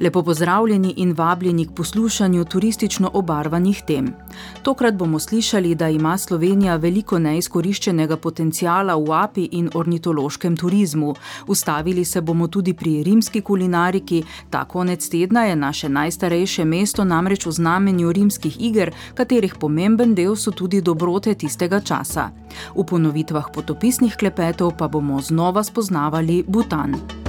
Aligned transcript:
Lepo 0.00 0.22
pozdravljeni 0.22 0.94
in 0.96 1.12
vabljeni 1.12 1.66
k 1.66 1.70
poslušanju 1.74 2.44
turistično 2.44 3.10
obarvanih 3.14 3.82
tem. 3.86 4.14
Tokrat 4.62 4.94
bomo 4.94 5.18
slišali, 5.18 5.74
da 5.74 5.88
ima 5.88 6.18
Slovenija 6.18 6.76
veliko 6.76 7.18
neizkoriščenega 7.18 8.16
potencijala 8.16 8.96
v 8.96 9.12
api 9.12 9.48
in 9.52 9.70
ornitološkem 9.74 10.56
turizmu. 10.56 11.14
Ustavili 11.46 12.04
se 12.04 12.20
bomo 12.20 12.48
tudi 12.48 12.74
pri 12.74 13.02
rimski 13.02 13.40
kulinariki. 13.40 14.22
Ta 14.50 14.64
konec 14.64 15.08
tedna 15.08 15.44
je 15.44 15.56
naše 15.56 15.88
najstarejše 15.88 16.64
mesto 16.64 17.04
namreč 17.04 17.46
v 17.46 17.50
znamenju 17.50 18.12
rimskih 18.12 18.60
iger, 18.60 18.92
katerih 19.14 19.54
pomemben 19.60 20.14
del 20.14 20.36
so 20.36 20.50
tudi 20.50 20.80
dobrote 20.80 21.34
tistega 21.34 21.80
časa. 21.80 22.30
V 22.74 22.84
ponovitvah 22.84 23.48
potopisnih 23.54 24.16
klepetov 24.16 24.76
pa 24.78 24.88
bomo 24.88 25.20
znova 25.20 25.64
spoznavali 25.64 26.44
Butan. 26.46 27.25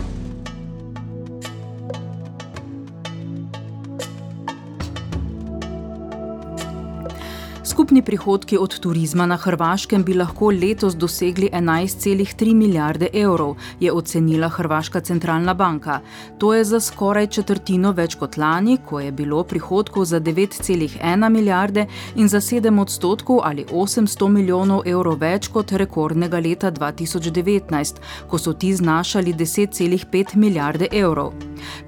Skupni 7.87 8.01
prihodki 8.01 8.57
od 8.57 8.79
turizma 8.79 9.25
na 9.25 9.37
Hrvaškem 9.37 10.03
bi 10.03 10.13
lahko 10.13 10.49
letos 10.51 10.95
dosegli 10.95 11.49
11,3 11.53 12.53
milijarde 12.53 13.07
evrov, 13.13 13.55
je 13.79 13.91
ocenila 13.91 14.49
Hrvaška 14.49 14.99
centralna 14.99 15.53
banka. 15.53 15.99
To 16.37 16.53
je 16.53 16.63
za 16.63 16.79
skoraj 16.79 17.27
četrtino 17.27 17.91
več 17.91 18.15
kot 18.15 18.35
lani, 18.37 18.77
ko 18.85 18.99
je 18.99 19.11
bilo 19.11 19.43
prihodkov 19.43 20.05
za 20.05 20.19
9,1 20.19 21.29
milijarde 21.29 21.85
in 22.15 22.27
za 22.27 22.41
7 22.41 22.81
odstotkov 22.81 23.39
ali 23.43 23.65
800 23.71 24.27
milijonov 24.29 24.81
evrov 24.85 25.15
več 25.21 25.47
kot 25.47 25.71
rekordnega 25.71 26.39
leta 26.39 26.71
2019, 26.71 28.03
ko 28.27 28.37
so 28.37 28.53
ti 28.53 28.73
znašali 28.75 29.33
10,5 29.33 30.35
milijarde 30.35 30.87
evrov. 30.91 31.31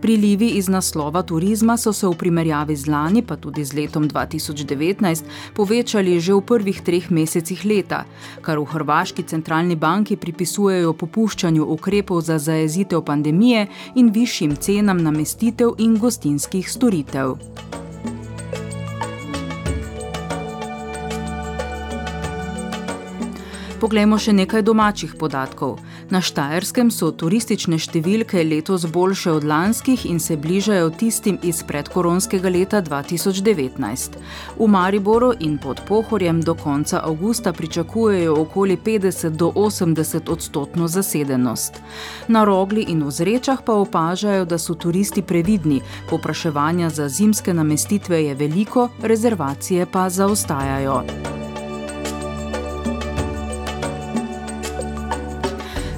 Prilivi 0.02 0.48
iz 0.48 0.70
naslova 0.70 1.22
turizma 1.22 1.78
so 1.78 1.94
se 1.94 2.08
v 2.08 2.16
primerjavi 2.16 2.76
z 2.76 2.88
lani, 2.88 3.22
pa 3.22 3.36
tudi 3.36 3.66
z 3.66 3.74
letom 3.74 4.10
2019, 4.10 5.24
povečali 5.56 5.89
že 5.90 6.34
v 6.34 6.42
prvih 6.46 6.82
treh 6.86 7.10
mesecih 7.10 7.66
leta, 7.66 8.06
kar 8.42 8.60
v 8.60 8.66
Hrvaški 8.70 9.24
centralni 9.26 9.76
banki 9.76 10.16
pripisujejo 10.16 10.94
popuščanju 10.94 11.66
ukrepov 11.66 12.22
za 12.22 12.38
zajezitev 12.38 13.02
pandemije 13.02 13.68
in 13.96 14.12
višjim 14.14 14.56
cenam 14.56 15.02
namestitev 15.02 15.74
in 15.80 15.98
gostinskih 15.98 16.70
storitev. 16.70 17.38
Poglejmo 23.80 24.18
še 24.20 24.34
nekaj 24.36 24.62
domačih 24.62 25.16
podatkov. 25.16 25.80
Na 26.10 26.24
Štajerskem 26.26 26.88
so 26.90 27.12
turistične 27.14 27.78
številke 27.78 28.42
letos 28.42 28.88
boljše 28.90 29.30
od 29.38 29.44
lanskih 29.46 30.08
in 30.10 30.18
se 30.18 30.40
bližajo 30.42 30.88
tistim 30.98 31.38
iz 31.46 31.60
predkoronskega 31.62 32.50
leta 32.50 32.82
2019. 32.82 34.18
V 34.58 34.68
Mariboru 34.68 35.36
in 35.38 35.60
pod 35.62 35.84
Pohorjem 35.86 36.42
do 36.42 36.56
konca 36.58 37.04
avgusta 37.06 37.54
pričakujejo 37.54 38.34
okoli 38.42 38.78
50 38.78 39.38
do 39.38 39.52
80 39.54 40.32
odstotno 40.34 40.88
zasedenost. 40.90 41.78
Na 42.28 42.42
Rogli 42.42 42.88
in 42.90 43.06
v 43.06 43.14
Zrečah 43.14 43.62
pa 43.62 43.78
opažajo, 43.78 44.50
da 44.50 44.58
so 44.58 44.74
turisti 44.74 45.22
previdni, 45.22 45.78
popraševanja 46.10 46.90
za 46.90 47.06
zimske 47.06 47.54
namestitve 47.54 48.24
je 48.24 48.34
veliko, 48.34 48.90
rezervacije 49.06 49.86
pa 49.86 50.10
zaostajajo. 50.10 51.04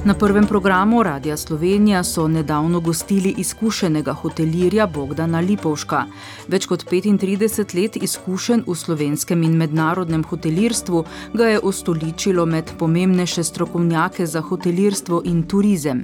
Na 0.06 0.14
prvem 0.14 0.48
programu 0.48 1.04
Radia 1.04 1.38
Slovenija 1.38 2.04
so 2.04 2.28
nedavno 2.28 2.80
gostili 2.80 3.36
izkušenega 3.38 4.14
hotelirja 4.14 4.88
Bogdana 4.88 5.40
Lipovška. 5.40 6.06
Več 6.48 6.66
kot 6.66 6.86
35 6.92 7.76
let 7.78 8.00
izkušen 8.02 8.64
v 8.68 8.76
slovenskem 8.76 9.44
in 9.44 9.54
mednarodnem 9.58 10.24
hotelirstvu 10.24 11.04
ga 11.34 11.52
je 11.52 11.60
ustoličilo 11.60 12.46
med 12.46 12.72
pomembnejše 12.80 13.44
strokovnjake 13.44 14.26
za 14.26 14.42
hotelirstvo 14.42 15.22
in 15.26 15.44
turizem. 15.44 16.04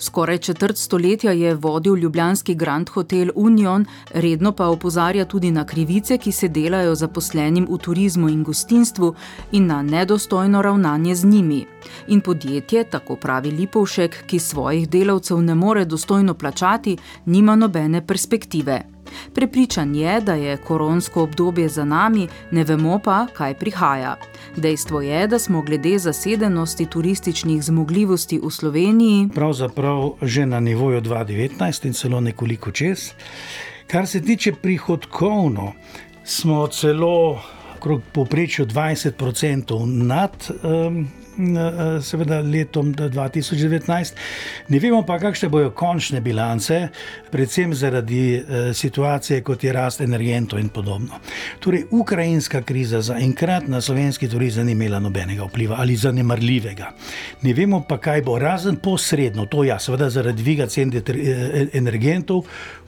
Skoraj 0.00 0.38
četrt 0.38 0.76
stoletja 0.76 1.32
je 1.32 1.54
vodil 1.54 1.96
ljubljanski 1.96 2.54
Grand 2.54 2.88
Hotel 2.88 3.30
Union, 3.34 3.86
redno 4.14 4.52
pa 4.52 4.66
opozarja 4.66 5.24
tudi 5.24 5.50
na 5.50 5.66
krivice, 5.66 6.18
ki 6.18 6.32
se 6.32 6.48
delajo 6.48 6.94
zaposlenim 6.94 7.66
v 7.70 7.78
turizmu 7.78 8.28
in 8.28 8.44
gostinstvu 8.44 9.14
in 9.52 9.66
na 9.66 9.82
nedostojno 9.82 10.62
ravnanje 10.62 11.14
z 11.14 11.24
njimi. 11.24 11.66
In 12.08 12.20
podjetje, 12.20 12.84
tako 12.84 13.16
pravi 13.16 13.50
Lipovšek, 13.50 14.24
ki 14.26 14.38
svojih 14.38 14.88
delavcev 14.88 15.42
ne 15.42 15.54
more 15.54 15.84
dostojno 15.84 16.34
plačati, 16.34 16.96
nima 17.26 17.56
nobene 17.56 18.06
perspektive. 18.06 18.99
Prepričan 19.34 19.94
je, 19.94 20.20
da 20.20 20.34
je 20.34 20.56
koronsko 20.56 21.22
obdobje 21.22 21.68
za 21.68 21.84
nami, 21.84 22.28
ne 22.50 22.64
vemo 22.64 22.98
pa, 23.04 23.26
kaj 23.32 23.54
prihaja. 23.54 24.16
Dejstvo 24.56 25.00
je, 25.00 25.26
da 25.26 25.38
smo 25.38 25.62
glede 25.62 25.98
zasedenosti 25.98 26.86
turističnih 26.86 27.62
zmogljivosti 27.62 28.40
v 28.42 28.50
Sloveniji 28.50 29.28
pravzaprav 29.34 30.12
že 30.22 30.46
na 30.46 30.60
nivoju 30.60 31.00
2019 31.00 31.86
in 31.86 31.92
celo 31.92 32.20
nekoliko 32.20 32.70
čez. 32.70 33.12
Kar 33.86 34.06
se 34.06 34.22
tiče 34.22 34.52
prihodkovno, 34.52 35.72
smo 36.24 36.66
celo 36.66 37.40
okrog 37.76 38.02
povprečju 38.12 38.66
20% 38.66 39.84
nad 39.86 40.50
um, 40.62 41.08
seveda 42.02 42.40
letom 42.40 42.94
2019. 42.94 44.14
Ne 44.68 44.78
vemo 44.78 45.02
pa, 45.06 45.18
kakšne 45.18 45.48
bodo 45.48 45.70
končne 45.76 46.20
bilance, 46.20 46.88
predvsem 47.30 47.74
zaradi 47.74 48.22
eh, 48.36 48.72
situacije, 48.74 49.42
kot 49.46 49.64
je 49.64 49.72
rast 49.72 50.00
energentov 50.00 50.60
in 50.60 50.68
podobno. 50.68 51.20
Torej, 51.60 51.84
ukrajinska 51.90 52.62
kriza 52.62 53.00
za 53.00 53.18
enkrat 53.18 53.68
na 53.68 53.80
slovenski 53.80 54.28
turizem 54.28 54.66
ni 54.66 54.72
imela 54.72 54.98
nobenega 55.00 55.44
vpliva 55.44 55.76
ali 55.78 55.96
zanemarljivega. 55.96 56.92
Ne 57.42 57.54
vemo 57.54 57.82
pa, 57.88 57.98
kaj 57.98 58.22
bo 58.22 58.38
razen 58.38 58.76
posredno, 58.76 59.46
to 59.46 59.64
ja, 59.64 59.78
seveda 59.78 60.10
zaradi 60.10 60.42
dviga 60.42 60.66
cen 60.66 60.92
eh, 60.94 61.68
energentov. 61.72 62.44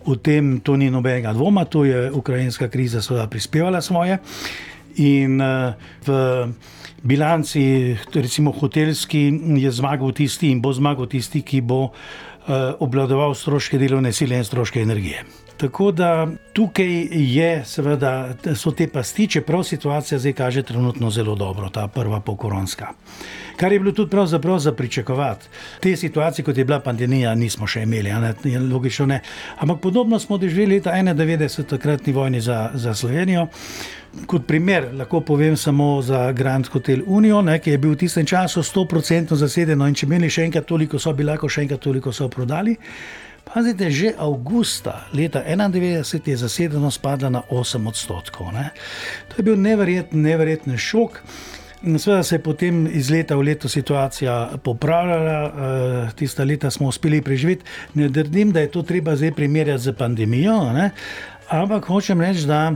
V 0.07 0.17
tem 0.19 0.61
to 0.61 0.77
ni 0.77 0.91
nobenega 0.91 1.33
dvoma, 1.33 1.65
to 1.65 1.85
je 1.85 2.11
ukrajinska 2.11 2.69
kriza 2.69 3.03
seveda 3.03 3.27
prispevala 3.27 3.81
svoje. 3.81 4.19
In 4.97 5.41
uh, 5.41 5.73
v 6.05 6.11
bilanci, 7.03 7.97
recimo 8.15 8.53
hotelski, 8.53 9.31
je 9.59 9.71
zmagal 9.71 10.13
tisti 10.13 10.51
in 10.51 10.61
bo 10.63 10.73
zmagal 10.73 11.09
tisti, 11.09 11.43
ki 11.43 11.61
bo 11.61 11.89
uh, 11.89 11.93
obvladoval 12.79 13.35
stroške 13.35 13.79
delovne 13.79 14.13
sile 14.13 14.37
in 14.37 14.45
stroške 14.45 14.83
energije. 14.83 15.25
Tako 15.57 15.93
da 15.93 16.29
tukaj 16.53 17.09
je, 17.13 17.65
seveda, 17.65 18.35
so 18.55 18.71
te 18.71 18.89
pasti, 18.89 19.27
čeprav 19.29 19.63
situacija 19.63 20.19
zdaj 20.19 20.33
kaže 20.33 20.63
trenutno 20.63 21.11
zelo 21.11 21.35
dobro, 21.35 21.69
ta 21.69 21.89
prva 21.89 22.21
pokoronska. 22.21 22.89
Kar 23.57 23.73
je 23.73 23.79
bilo 23.79 23.93
tudi 23.93 24.11
pravzaprav 24.11 24.59
za 24.59 24.73
pričakovati. 24.73 25.47
Te 25.81 25.97
situacije, 25.97 26.45
kot 26.45 26.57
je 26.57 26.65
bila 26.65 26.81
pandemija, 26.81 27.35
nismo 27.35 27.67
še 27.67 27.83
imeli, 27.83 28.11
ne, 28.11 28.35
logično 28.73 29.07
ne. 29.07 29.21
Ampak 29.59 29.81
podobno 29.81 30.19
smo 30.19 30.39
doživeli 30.39 30.75
leta 30.75 30.91
91, 30.91 31.65
takratni 31.65 32.13
vojni 32.13 32.41
za, 32.41 32.71
za 32.75 32.95
Slovenijo. 32.95 33.47
Kot 34.27 34.47
primer 34.47 34.89
lahko 34.95 35.21
povem 35.21 35.57
samo 35.57 36.03
za 36.03 36.33
Grand 36.33 36.67
Hotel 36.69 37.01
Union, 37.07 37.45
ne, 37.45 37.59
ki 37.59 37.71
je 37.71 37.79
bil 37.79 37.95
v 37.95 38.03
tistem 38.05 38.27
času 38.27 38.63
100% 38.63 39.35
zaseden. 39.35 39.87
In 39.89 39.95
če 39.95 40.07
imeli 40.07 40.31
še 40.31 40.49
enkrat 40.49 40.67
toliko, 40.67 40.99
so 40.99 41.13
bili 41.13 41.31
lahko 41.31 41.49
še 41.49 41.63
enkrat 41.63 41.81
toliko 41.81 42.13
so 42.13 42.29
prodali. 42.29 42.77
Pazite, 43.53 43.91
že 43.93 44.17
avgusta 44.17 45.05
leta 45.13 45.45
1991 45.45 46.29
je 46.29 46.37
zasedenost 46.37 47.03
padla 47.05 47.29
na 47.29 47.43
8 47.51 47.89
odstotkov. 47.89 48.49
Ne. 48.53 48.73
To 49.29 49.35
je 49.37 49.43
bil 49.45 49.61
neverjeten, 49.61 50.23
neverjeten 50.25 50.77
šok. 50.77 51.21
Sveda 51.99 52.23
se 52.23 52.35
je 52.35 52.43
potem 52.43 52.87
iz 52.87 53.11
leta 53.11 53.37
v 53.37 53.43
leto 53.43 53.69
situacija 53.69 54.57
popravljala, 54.65 55.37
eh, 55.45 55.53
tista 56.17 56.45
leta 56.45 56.71
smo 56.71 56.89
uspeli 56.89 57.21
preživeti. 57.23 57.65
Ne 57.95 58.09
trdim, 58.09 58.53
da 58.53 58.61
je 58.61 58.71
to 58.71 58.83
treba 58.83 59.17
zdaj 59.17 59.33
primerjati 59.33 59.83
z 59.83 59.93
pandemijo, 59.93 60.73
ne. 60.73 60.91
ampak 61.49 61.85
hočem 61.85 62.21
reči, 62.21 62.47
da 62.47 62.73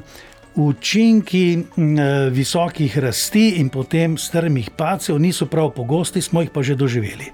učinki 0.54 1.56
eh, 1.56 2.30
visokih 2.30 2.98
rasti 2.98 3.48
in 3.48 3.68
potem 3.68 4.18
strmih 4.18 4.70
pacev 4.76 5.18
niso 5.18 5.46
prav 5.46 5.70
pogosti, 5.70 6.20
smo 6.20 6.40
jih 6.40 6.50
pa 6.50 6.62
že 6.62 6.74
doživeli. 6.74 7.32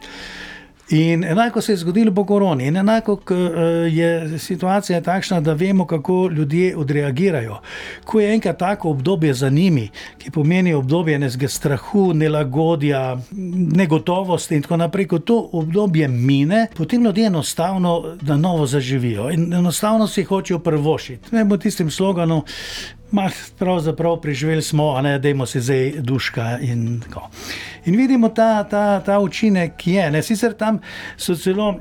In 0.92 1.24
enako 1.24 1.60
se 1.60 1.72
je 1.72 1.76
zgodilo 1.76 2.14
po 2.14 2.24
koroni, 2.24 2.66
in 2.66 2.76
enako 2.76 3.18
eh, 3.30 3.34
je 3.92 4.38
situacija 4.38 5.00
takšna, 5.00 5.40
da 5.40 5.52
vemo, 5.52 5.86
kako 5.86 6.28
ljudje 6.28 6.76
odreagirajo. 6.76 7.60
Ko 8.04 8.20
je 8.20 8.34
enkrat 8.34 8.58
tako 8.58 8.90
obdobje 8.90 9.34
za 9.34 9.48
njimi, 9.48 9.88
ki 10.18 10.30
pomeni 10.30 10.74
obdobje 10.74 11.18
nekega 11.18 11.48
strahu, 11.48 12.12
nelagodja, 12.14 13.18
negotovosti 13.76 14.54
in 14.56 14.62
tako 14.62 14.76
naprej, 14.76 15.06
ko 15.06 15.18
to 15.18 15.48
obdobje 15.52 16.08
mine, 16.08 16.66
potem 16.76 17.04
ljudje 17.04 17.26
enostavno 17.26 18.16
na 18.20 18.36
novo 18.36 18.66
zaživijo 18.66 19.30
in 19.30 19.54
enostavno 19.54 20.06
si 20.06 20.24
hočejo 20.24 20.58
prvošiti. 20.58 21.34
Ne 21.34 21.44
bo 21.44 21.56
tistim 21.56 21.90
sloganom. 21.90 22.42
Ma, 23.12 23.30
pravzaprav 23.58 24.20
preživeli 24.20 24.62
smo, 24.62 24.94
a 24.96 25.02
ne 25.02 25.18
da 25.18 25.28
imamo 25.28 25.46
se 25.46 25.60
zdaj 25.60 25.92
duška. 26.00 26.58
In, 26.62 27.00
tako. 27.00 27.28
in 27.84 27.96
vidimo 27.96 28.28
ta, 28.28 28.64
ta, 28.64 29.00
ta 29.00 29.18
učinek, 29.18 29.76
ki 29.76 29.92
je. 29.92 30.10
Ne. 30.10 30.22
Sicer 30.22 30.52
tam 30.52 30.78
so 31.16 31.34
celo 31.36 31.74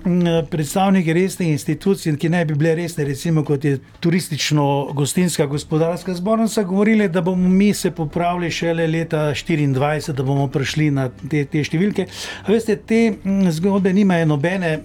predstavniki 0.50 1.14
resnih 1.14 1.50
institucij, 1.52 2.18
ki 2.20 2.30
naj 2.30 2.46
bi 2.46 2.58
bile 2.60 2.76
resne, 2.76 3.06
recimo 3.08 3.46
kot 3.48 3.66
je 3.66 3.80
turistično-gostinska 4.04 5.46
gospodarska 5.46 6.14
zbornica, 6.14 6.64
govorili, 6.64 7.10
da 7.10 7.22
bomo 7.22 7.50
mi 7.50 7.74
se 7.74 7.92
popravili 7.92 8.52
šele 8.52 8.88
leta 8.88 9.18
2024, 9.32 10.12
da 10.12 10.24
bomo 10.24 10.48
prišli 10.48 10.92
na 10.92 11.10
te, 11.30 11.46
te 11.46 11.64
številke. 11.64 12.10
A 12.44 12.52
veste, 12.52 12.76
te 12.76 13.16
zgodbe 13.56 13.94
nimajo 13.94 14.34
nobene 14.36 14.80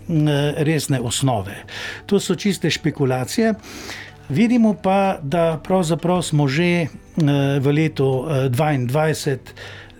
resne 0.63 1.01
osnove. 1.01 1.65
To 2.07 2.21
so 2.21 2.39
čiste 2.39 2.71
špekulacije. 2.71 3.55
Vidimo 4.29 4.75
pa, 4.75 5.19
da 5.23 5.61
pravzaprav 5.65 6.23
smo 6.23 6.49
že 6.49 6.67
eh, 6.67 6.89
v 7.61 7.73
letu 7.73 8.27
2022 8.51 9.39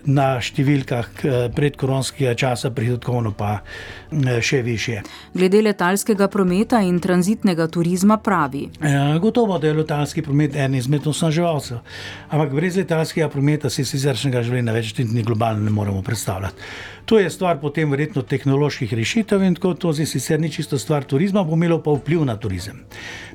na 0.05 0.37
številkah 0.43 1.07
predkoronskega 1.55 2.35
časa, 2.37 2.71
prihodkovno 2.71 3.33
pa 3.37 3.59
eh, 3.59 4.41
še 4.41 4.61
više. 4.65 5.01
Glede 5.33 5.61
letalskega 5.61 6.27
prometa 6.31 6.81
in 6.85 6.99
tranzitnega 7.03 7.67
turizma 7.67 8.17
pravi. 8.17 8.67
Ja, 8.81 9.17
gotovo, 9.21 9.57
da 9.59 9.67
je 9.67 9.79
letalski 9.81 10.21
promet 10.21 10.55
en 10.55 10.75
izmed 10.75 11.07
osnaževalcev. 11.07 11.81
Ampak 12.29 12.53
brez 12.55 12.77
letalskega 12.79 13.29
prometa 13.33 13.71
si 13.73 13.85
siceršnjega 13.85 14.43
življenja 14.45 14.75
več 14.75 14.93
ni 14.97 15.23
globalno 15.25 15.65
ne 15.65 15.73
moremo 15.73 16.01
predstavljati. 16.05 16.69
To 17.07 17.19
je 17.19 17.29
stvar 17.29 17.59
potem 17.61 17.91
verjetno 17.91 18.21
tehnoloških 18.21 18.93
rešitev 18.93 19.43
in 19.47 19.53
tako 19.55 19.73
to 19.79 19.93
zdaj 19.95 20.09
sicer 20.11 20.41
ni 20.43 20.49
čisto 20.51 20.75
stvar 20.77 21.05
turizma, 21.07 21.43
bo 21.43 21.55
imelo 21.55 21.77
pa 21.79 21.93
vpliv 21.95 22.25
na 22.27 22.35
turizem. 22.35 22.81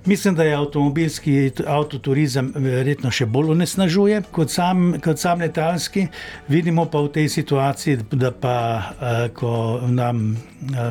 Mislim, 0.04 0.34
da 0.34 0.44
je 0.44 0.56
avtomobilski 0.56 1.50
avtoturizem 1.66 2.50
verjetno 2.54 3.10
še 3.10 3.24
bolj 3.26 3.54
onesnažuje 3.54 4.22
kot 4.30 4.52
sam, 4.52 4.98
kot 5.00 5.18
sam 5.18 5.40
letalski. 5.40 6.04
Vidimo 6.52 6.84
pa 6.84 7.00
v 7.00 7.08
tej 7.08 7.28
situaciji, 7.32 8.12
da 8.12 8.28
pa 8.28 8.92
ko 9.32 9.80
nam 9.88 10.36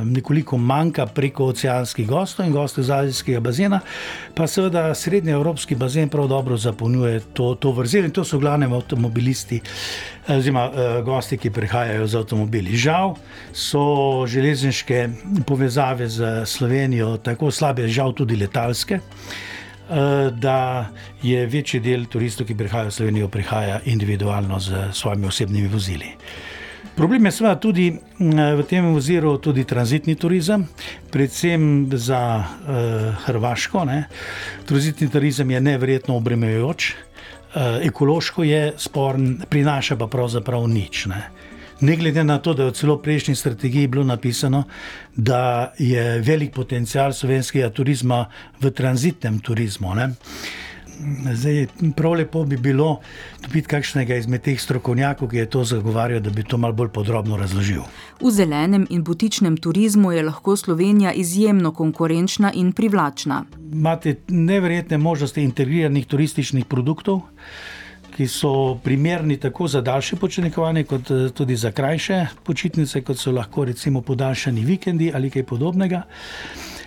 nekoliko 0.09 0.57
manjka 0.57 1.05
preko 1.05 1.51
oceanskih 1.53 2.07
gostov 2.09 2.47
in 2.49 2.53
gostov 2.55 2.81
iz 2.81 2.89
azijskega 2.89 3.39
bazena, 3.39 3.79
pa 4.33 4.47
seveda 4.49 4.89
srednji 4.97 5.35
evropski 5.37 5.77
bazen 5.77 6.09
prav 6.09 6.27
dobro 6.27 6.57
zapolnjuje 6.57 7.19
to, 7.37 7.53
to 7.55 7.71
vrzel 7.77 8.09
in 8.09 8.11
to 8.11 8.25
so 8.25 8.39
glavne 8.41 8.65
avtomobilisti 8.65 9.61
oziroma 10.27 10.65
gosti, 11.05 11.37
ki 11.37 11.53
prihajajo 11.53 12.07
z 12.07 12.17
avtomobili. 12.23 12.73
Žal 12.75 13.13
so 13.53 14.25
železniške 14.25 15.09
povezave 15.45 16.09
z 16.09 16.45
Slovenijo 16.45 17.17
tako 17.21 17.51
slabe, 17.51 17.85
žal 17.87 18.17
tudi 18.17 18.35
letalske, 18.35 18.99
da 20.31 20.87
je 21.23 21.45
večji 21.51 21.81
del 21.83 22.05
turistov, 22.07 22.47
ki 22.47 22.55
prihajajo 22.55 22.89
v 22.89 22.95
Slovenijo, 22.95 23.27
prihaja 23.27 23.81
individualno 23.85 24.59
z 24.59 24.87
svojimi 24.95 25.27
osebnimi 25.27 25.67
vozili. 25.67 26.13
Problem 26.95 27.25
je 27.25 27.31
seveda 27.31 27.55
tudi 27.55 27.87
v 28.19 28.63
tem 28.67 28.85
oziru 28.91 29.37
tudi 29.39 29.63
tranzitni 29.63 30.15
turizem, 30.19 30.65
predvsem 31.11 31.87
za 31.95 32.43
uh, 32.43 33.15
Hrvaško. 33.25 33.85
Ne. 33.87 34.03
Tranzitni 34.67 35.07
turizem 35.09 35.51
je 35.51 35.61
neverjetno 35.61 36.17
obremenjujoč, 36.19 36.91
uh, 36.91 37.79
ekološko 37.87 38.43
je 38.43 38.73
sporen, 38.77 39.39
prinaša 39.49 39.95
pa 39.95 40.07
pravzaprav 40.07 40.67
nič. 40.67 41.05
Ne. 41.05 41.23
Ne 41.81 41.95
glede 41.95 42.23
na 42.23 42.37
to, 42.37 42.53
da 42.53 42.63
je 42.63 42.69
v 42.69 42.73
celo 42.77 42.97
prejšnji 43.01 43.35
strategiji 43.35 43.87
bilo 43.87 44.03
napisano, 44.03 44.63
da 45.15 45.73
je 45.77 46.19
velik 46.21 46.53
potencial 46.53 47.13
slovenskega 47.13 47.69
turizma 47.69 48.25
v 48.61 48.69
tranzitnem 48.71 49.39
turizmu. 49.39 49.95
Ne. 49.95 50.13
Zdaj, 51.33 51.67
prav 51.97 52.13
lepo 52.13 52.43
bi 52.45 52.57
bilo 52.57 52.99
dobiti 53.41 53.67
kakšnega 53.67 54.15
izmed 54.21 54.43
teh 54.45 54.61
strokovnjakov, 54.61 55.29
ki 55.31 55.37
je 55.37 55.49
to 55.49 55.63
zagovarjal, 55.63 56.21
da 56.21 56.29
bi 56.29 56.43
to 56.43 56.57
malo 56.57 56.73
bolj 56.77 56.91
podrobno 56.93 57.37
razložil. 57.37 57.81
V 58.21 58.31
zelenem 58.31 58.85
in 58.89 59.03
butičnem 59.03 59.57
turizmu 59.57 60.11
je 60.11 60.23
lahko 60.23 60.55
Slovenija 60.55 61.13
izjemno 61.13 61.73
konkurenčna 61.73 62.51
in 62.53 62.71
privlačna. 62.71 63.45
Imate 63.73 64.15
neverjetne 64.27 64.97
možnosti 64.97 65.41
integriranih 65.41 66.05
turističnih 66.05 66.65
produktov. 66.65 67.21
Ki 68.11 68.27
so 68.27 68.75
primerni 68.83 69.37
tako 69.39 69.67
za 69.67 69.81
daljše 69.81 70.15
počitnikovanje, 70.15 70.83
kot 70.83 71.11
tudi 71.33 71.55
za 71.55 71.71
krajše 71.71 72.25
počitnice, 72.43 73.01
kot 73.01 73.17
so 73.17 73.31
lahko 73.31 73.65
recimo 73.65 74.01
podaljšani 74.01 74.65
vikendi 74.65 75.11
ali 75.15 75.29
kaj 75.29 75.43
podobnega. 75.43 76.03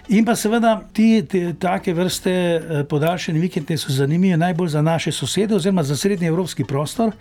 In 0.09 0.25
pa 0.25 0.35
seveda 0.37 0.75
ti, 0.93 1.23
te, 1.25 1.55
take 1.56 1.94
vrste 1.97 2.85
podaljšani 2.88 3.41
vikendi 3.41 3.76
so 3.81 3.93
zanimivi 3.93 4.37
najbolj 4.37 4.69
za 4.69 4.82
naše 4.82 5.12
sosede, 5.12 5.55
oziroma 5.55 5.82
za 5.82 5.97
srednji 5.97 6.29
evropski 6.29 6.65
prostor, 6.65 7.12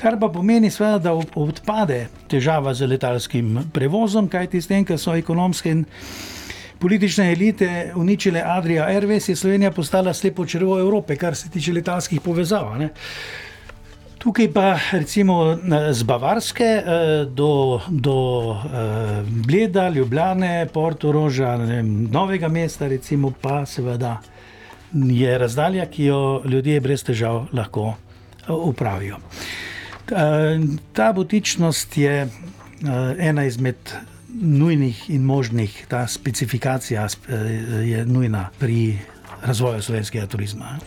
kar 0.00 0.16
pa 0.20 0.28
pomeni, 0.28 0.70
seveda, 0.70 0.98
da 0.98 1.12
odpade 1.12 2.06
težava 2.28 2.72
z 2.74 2.88
letalskim 2.88 3.58
prevozom, 3.72 4.28
kajti 4.32 4.62
s 4.62 4.66
tem, 4.66 4.84
ker 4.84 4.98
so 4.98 5.12
ekonomske 5.12 5.70
in 5.76 5.84
politične 6.82 7.32
elite 7.32 7.92
uničile 7.94 8.42
Adria 8.44 8.88
Airways, 8.90 9.28
je 9.30 9.36
Slovenija 9.36 9.70
postala 9.70 10.14
slepo 10.14 10.46
črvo 10.46 10.80
Evrope, 10.80 11.16
kar 11.16 11.36
se 11.36 11.50
tiče 11.50 11.72
letalskih 11.72 12.20
povezav. 12.20 12.74
Ne. 12.78 12.88
Tukaj 14.18 14.48
pa 14.52 14.78
recimo 14.92 15.58
z 15.90 16.02
Bavarske 16.02 16.82
do, 17.30 17.80
do 17.88 18.16
Bleda, 19.46 19.88
Ljubljane, 19.88 20.66
Portoroža, 20.72 21.56
Novega 22.10 22.48
mesta, 22.48 22.88
recimo 22.88 23.32
pa 23.40 23.66
seveda 23.66 24.20
je 24.92 25.38
razdalja, 25.38 25.86
ki 25.86 26.04
jo 26.04 26.42
ljudje 26.44 26.80
brez 26.80 27.04
težav 27.04 27.46
lahko 27.52 27.94
upravijo. 28.48 29.18
Ta 30.92 31.12
butičnost 31.12 31.96
je 31.96 32.28
ena 33.18 33.44
izmed 33.44 33.94
nujnih 34.40 35.10
in 35.10 35.22
možnih, 35.22 35.84
ta 35.88 36.06
specifikacija 36.06 37.08
je 37.84 38.06
nujna 38.06 38.48
pri 38.58 38.98
razvoju 39.42 39.82
slovenskega 39.82 40.26
turizma. 40.26 40.78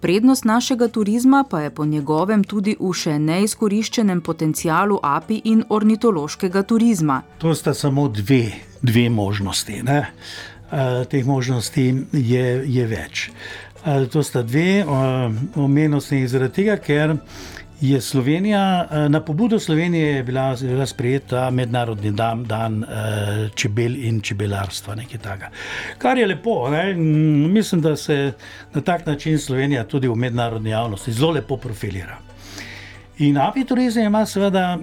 Prednost 0.00 0.44
našega 0.44 0.88
turizma 0.88 1.44
pa 1.50 1.60
je 1.60 1.70
po 1.70 1.84
njegovem 1.84 2.44
tudi 2.44 2.76
v 2.80 2.90
še 2.92 3.18
neizkoriščenem 3.18 4.20
potencialu 4.20 4.98
api 5.02 5.40
in 5.44 5.62
ornitološkega 5.68 6.62
turizma. 6.62 7.22
To 7.38 7.54
sta 7.54 7.74
samo 7.74 8.08
dve, 8.08 8.48
dve 8.82 9.08
možnosti. 9.10 9.82
Ne? 9.82 10.00
Teh 11.08 11.26
možnosti 11.26 11.86
je, 12.12 12.46
je 12.66 12.86
več. 12.86 13.30
To 14.12 14.22
sta 14.22 14.42
dve, 14.42 14.82
omenil 15.54 16.00
sem 16.00 16.18
jih 16.18 16.28
zaradi 16.34 16.62
tega, 16.62 16.76
ker 16.82 17.16
je 17.82 18.00
Slovenija, 18.00 18.88
na 19.08 19.20
pobudo 19.20 19.58
Slovenije 19.58 20.16
je 20.16 20.22
bila, 20.22 20.56
bila 20.60 20.86
sprejeta 20.86 21.50
mednarodni 21.50 22.10
dan, 22.10 22.44
dan 22.44 22.84
čebel 23.54 23.96
in 23.96 24.20
čebelarstva, 24.20 24.94
nekaj 24.94 25.18
takega. 25.18 25.50
Kar 25.98 26.18
je 26.18 26.26
lepo, 26.26 26.70
ne? 26.70 26.94
mislim, 26.94 27.80
da 27.80 27.96
se 27.96 28.32
na 28.74 28.80
tak 28.80 29.06
način 29.06 29.38
Slovenija 29.38 29.84
tudi 29.84 30.08
v 30.08 30.14
mednarodni 30.14 30.70
javnosti 30.70 31.12
zelo 31.12 31.30
lepo 31.30 31.56
profilira. 31.56 32.18
In 33.18 33.38
apiturizem 33.38 34.06
ima 34.06 34.26
seveda, 34.26 34.78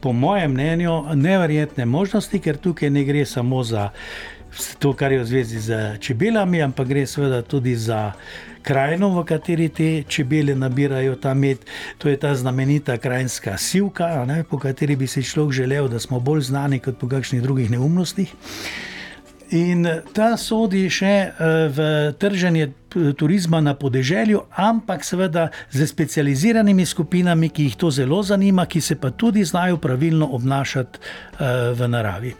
po 0.00 0.12
mojem 0.12 0.52
mnenju, 0.52 1.02
neverjetne 1.14 1.84
možnosti, 1.86 2.38
ker 2.38 2.56
tukaj 2.56 2.90
ne 2.90 3.04
gre 3.04 3.24
samo 3.24 3.62
za 3.62 3.90
to, 4.78 4.92
kar 4.92 5.12
je 5.12 5.18
v 5.18 5.24
zvezi 5.24 5.60
z 5.60 5.98
čebelami, 6.00 6.62
ampak 6.62 6.88
gre 6.88 7.06
seveda 7.06 7.42
tudi 7.42 7.76
za 7.76 8.12
krajino, 8.66 9.12
v 9.14 9.22
kateri 9.24 9.68
te 9.70 9.90
čebele 10.08 10.56
nabirajo 10.58 11.14
ta 11.22 11.34
med. 11.34 11.62
To 12.02 12.10
je 12.10 12.18
ta 12.18 12.34
znamenita 12.34 12.98
krajinska 12.98 13.54
sivka, 13.58 14.24
ne, 14.26 14.42
po 14.44 14.58
kateri 14.58 14.96
bi 14.96 15.06
si 15.06 15.22
človek 15.22 15.52
želel, 15.62 15.88
da 15.88 16.02
smo 16.02 16.20
bolj 16.20 16.48
znani 16.50 16.82
kot 16.82 16.98
po 16.98 17.08
kakšnih 17.08 17.42
drugih 17.42 17.70
neumnostih. 17.70 18.34
In 19.54 19.86
ta 20.10 20.32
sodi 20.36 20.88
še 20.90 21.30
v 21.70 21.84
trženje 22.18 22.64
turizma 23.14 23.60
na 23.62 23.76
podeželju, 23.78 24.40
ampak 24.58 25.04
seveda 25.06 25.52
z 25.70 25.86
specializiranimi 25.86 26.86
skupinami, 26.86 27.52
ki 27.54 27.68
jih 27.68 27.76
to 27.78 27.90
zelo 27.94 28.22
zanima, 28.26 28.66
ki 28.66 28.80
se 28.80 28.98
pa 28.98 29.12
tudi 29.14 29.44
znajo 29.46 29.78
pravilno 29.78 30.26
obnašati 30.34 30.98
v 31.78 31.88
naravi. 31.88 32.34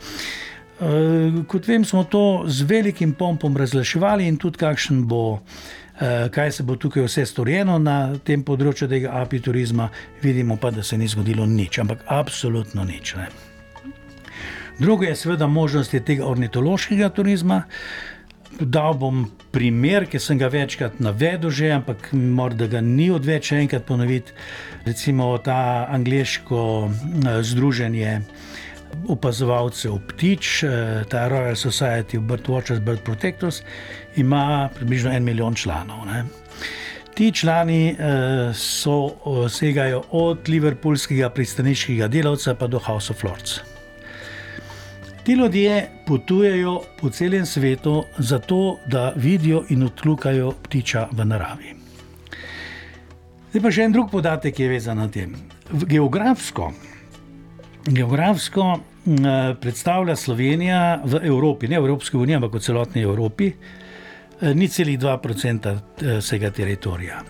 Kot 1.46 1.68
vem, 1.70 1.84
smo 1.84 2.02
to 2.04 2.44
z 2.50 2.66
velikim 2.68 3.14
pompom 3.14 3.56
razglaševali 3.56 4.26
in 4.26 4.36
tudi 4.36 4.58
kakšen 4.60 5.06
bo 5.08 5.38
eh, 5.38 5.85
kaj 6.30 6.52
se 6.52 6.62
bo 6.62 6.76
tukaj 6.76 7.06
vse 7.06 7.26
storjeno 7.26 7.78
na 7.78 8.18
tem 8.24 8.42
področju 8.44 8.88
tega 8.88 9.14
apiturizma, 9.22 9.88
vidimo 10.22 10.58
pa, 10.60 10.70
da 10.70 10.82
se 10.84 10.98
ni 10.98 11.08
zgodilo 11.08 11.46
nič, 11.46 11.78
ampak 11.80 12.04
absolutno 12.12 12.84
nič. 12.84 13.14
Ne. 13.16 13.28
Drugo 14.78 15.04
je 15.04 15.16
seveda 15.16 15.46
možnost 15.46 15.94
tega 16.04 16.26
ornitološkega 16.26 17.08
turizma. 17.08 17.62
Dal 18.60 18.94
bom 18.96 19.26
primer, 19.52 20.06
ki 20.08 20.20
sem 20.20 20.38
ga 20.40 20.48
večkrat 20.52 21.00
navedel, 21.00 21.50
že, 21.50 21.72
ampak 21.76 22.12
morda 22.12 22.68
ga 22.72 22.80
ni 22.80 23.10
odveč 23.12 23.50
še 23.50 23.60
enkrat 23.64 23.84
ponoviti. 23.88 24.32
Recimo 24.86 25.32
ta 25.44 25.88
angliško 25.92 26.60
eh, 26.88 27.42
združenje 27.42 28.20
opazovalcev 29.08 29.98
ptič, 30.08 30.62
eh, 30.62 30.68
ta 31.08 31.28
Royal 31.28 31.56
Society 31.56 32.18
of 32.18 32.24
Birdwatchers, 32.24 32.80
Bird 32.80 33.00
Protectors, 33.04 33.62
ima 34.16 34.68
približno 34.74 35.12
en 35.12 35.24
milijon 35.24 35.54
članov. 35.54 36.06
Ne. 36.06 36.24
Ti 37.14 37.32
člani 37.32 37.88
eh, 37.88 37.96
so, 38.54 39.48
segajo 39.48 40.02
od 40.10 40.48
liverpoolskega 40.48 41.30
pristaniškega 41.30 42.08
delavca 42.08 42.54
pa 42.54 42.66
do 42.66 42.78
House 42.78 43.12
of 43.12 43.24
Lords. 43.24 43.60
Ti 45.24 45.32
ljudje 45.32 45.88
potujejo 46.06 46.82
po 47.00 47.10
celem 47.10 47.46
svetu 47.46 48.04
zato, 48.18 48.78
da 48.86 49.12
vidijo 49.16 49.64
in 49.68 49.82
odklukajo 49.82 50.52
ptiča 50.62 51.08
v 51.12 51.24
naravi. 51.24 51.74
Zdaj 53.50 53.62
pa 53.62 53.70
še 53.72 53.86
en 53.88 53.92
drug 53.92 54.10
podatek 54.12 54.58
je 54.60 54.68
vezan 54.68 54.98
na 55.00 55.08
tem. 55.08 55.32
Geografsko, 55.72 56.72
geografsko 57.86 58.78
predstavlja 59.60 60.16
Slovenija 60.16 61.00
v 61.04 61.20
Evropi, 61.22 61.68
ne 61.68 61.80
v 61.80 61.84
Evropski 61.84 62.16
uniji, 62.16 62.36
ampak 62.36 62.54
v 62.54 62.60
celotni 62.60 63.02
Evropi, 63.02 63.52
ni 64.54 64.68
celih 64.68 64.98
2% 64.98 65.76
vsega 66.18 66.50
teritorija. 66.50 67.22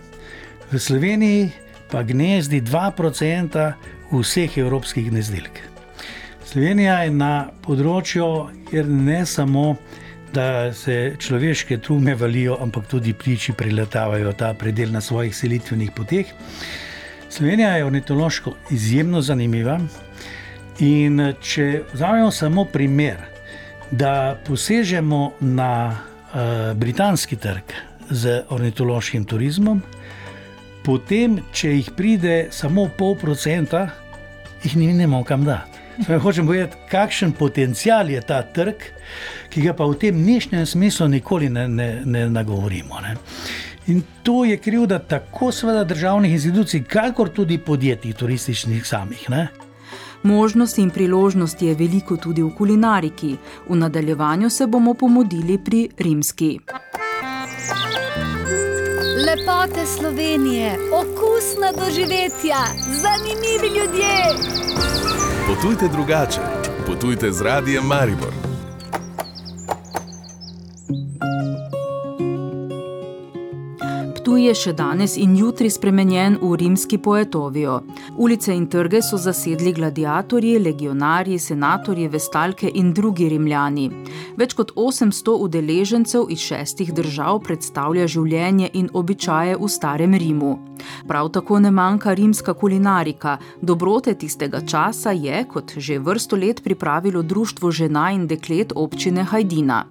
V 0.72 0.80
Sloveniji 0.80 1.50
pa 1.90 2.02
gnezdi 2.02 2.60
2% 2.60 3.72
vseh 4.10 4.58
evropskih 4.58 5.10
gnezdilk. 5.10 5.60
Slovenija 6.46 7.02
je 7.04 7.12
na 7.14 7.50
področju, 7.62 8.26
kjer 8.70 8.88
ne 8.88 9.20
samo, 9.26 9.76
da 10.32 10.72
se 10.74 11.14
človeške 11.18 11.78
trume 11.78 12.14
valijo, 12.18 12.56
ampak 12.60 12.88
tudi 12.90 13.14
ptiči 13.14 13.54
preletavajo 13.56 14.32
ta 14.32 14.52
predel 14.54 14.90
na 14.92 15.00
svojih 15.00 15.36
selitvenih 15.36 15.92
poteh. 15.94 16.26
Slovenija 17.28 17.76
je 17.76 17.86
ornitološko 17.86 18.52
izjemno 18.74 19.22
zanimiva. 19.22 19.78
In 20.84 21.22
če 21.40 21.86
vzamemo 21.92 22.30
samo 22.30 22.64
primer, 22.68 23.16
da 23.90 24.36
posežemo 24.46 25.32
na 25.40 25.70
uh, 25.88 26.76
britanski 26.76 27.36
trg 27.36 27.72
z 28.10 28.42
ornitološkim 28.52 29.24
turizmom, 29.24 29.80
potem, 30.84 31.40
če 31.52 31.72
jih 31.78 31.90
pride 31.96 32.36
samo 32.52 32.90
pol 32.98 33.16
procenta, 33.16 33.88
jih 34.62 34.76
ni 34.76 34.92
nemo 34.92 35.24
kam 35.24 35.48
dati. 35.48 35.80
Zdaj, 36.04 36.18
hočem 36.20 36.46
povedati, 36.46 36.76
kakšen 36.90 37.32
potencial 37.32 38.10
je 38.12 38.20
ta 38.20 38.42
trg, 38.44 38.84
ki 39.48 39.64
ga 39.64 39.72
pa 39.72 39.86
v 39.88 39.96
tem 39.96 40.18
nišnem 40.26 40.66
smislu 40.68 41.08
nikoli 41.08 41.48
ne, 41.48 41.64
ne, 41.68 41.90
ne 42.04 42.28
nagovorimo. 42.28 43.00
Ne. 43.00 43.16
In 43.88 44.02
to 44.22 44.44
je 44.44 44.58
krivda 44.60 44.98
tako 44.98 45.48
seveda 45.52 45.84
državnih 45.88 46.32
institucij, 46.36 46.84
kakor 46.84 47.32
tudi 47.32 47.56
podjetij 47.58 48.12
turističnih 48.12 48.84
samih. 48.86 49.30
Ne. 49.32 49.48
Možnosti 50.26 50.82
in 50.82 50.90
priložnosti 50.90 51.66
je 51.66 51.74
veliko 51.74 52.16
tudi 52.16 52.42
v 52.42 52.50
kulinariki. 52.50 53.36
V 53.68 53.76
nadaljevanju 53.76 54.50
se 54.50 54.66
bomo 54.66 54.94
pomodili 54.94 55.58
pri 55.58 55.88
rimski. 55.98 56.58
Lepote 59.26 59.86
Slovenije, 59.86 60.78
okusna 60.92 61.70
doživetja, 61.78 62.58
zanimivi 63.02 63.68
ljudje. 63.78 64.14
Potujte 65.46 65.88
drugače, 65.88 66.40
potujte 66.86 67.32
z 67.32 67.42
radijem 67.42 67.86
Maribor. 67.86 68.45
Ptuj 74.36 74.50
je 74.50 74.54
še 74.60 74.72
danes 74.76 75.14
in 75.16 75.30
jutri 75.32 75.70
spremenjen 75.72 76.34
v 76.42 76.56
rimski 76.60 76.98
poetovijo. 77.00 77.78
Ulice 78.20 78.52
in 78.52 78.66
trge 78.68 79.00
so 79.00 79.16
zasedli 79.16 79.72
gladiatorji, 79.72 80.58
legionarji, 80.60 81.38
senatorji, 81.40 82.10
vestalke 82.12 82.68
in 82.68 82.90
drugi 82.92 83.30
rimljani. 83.32 83.86
Več 84.36 84.52
kot 84.52 84.74
800 84.76 85.32
udeležencev 85.46 86.26
iz 86.28 86.42
šestih 86.44 86.92
držav 86.92 87.40
predstavlja 87.46 88.04
življenje 88.04 88.68
in 88.76 88.90
običaje 88.92 89.56
v 89.56 89.68
starem 89.72 90.12
Rimu. 90.12 90.52
Prav 91.08 91.30
tako 91.32 91.58
ne 91.58 91.70
manjka 91.70 92.12
rimska 92.14 92.54
kulinarika. 92.54 93.38
Dobrote 93.62 94.14
tistega 94.14 94.60
časa 94.60 95.14
je, 95.16 95.44
kot 95.48 95.72
že 95.76 95.98
vrsto 95.98 96.36
let, 96.36 96.60
pripravilo 96.64 97.22
Društvo 97.22 97.70
žena 97.70 98.10
in 98.12 98.26
deklet 98.26 98.72
občine 98.76 99.24
Hajdina. 99.24 99.84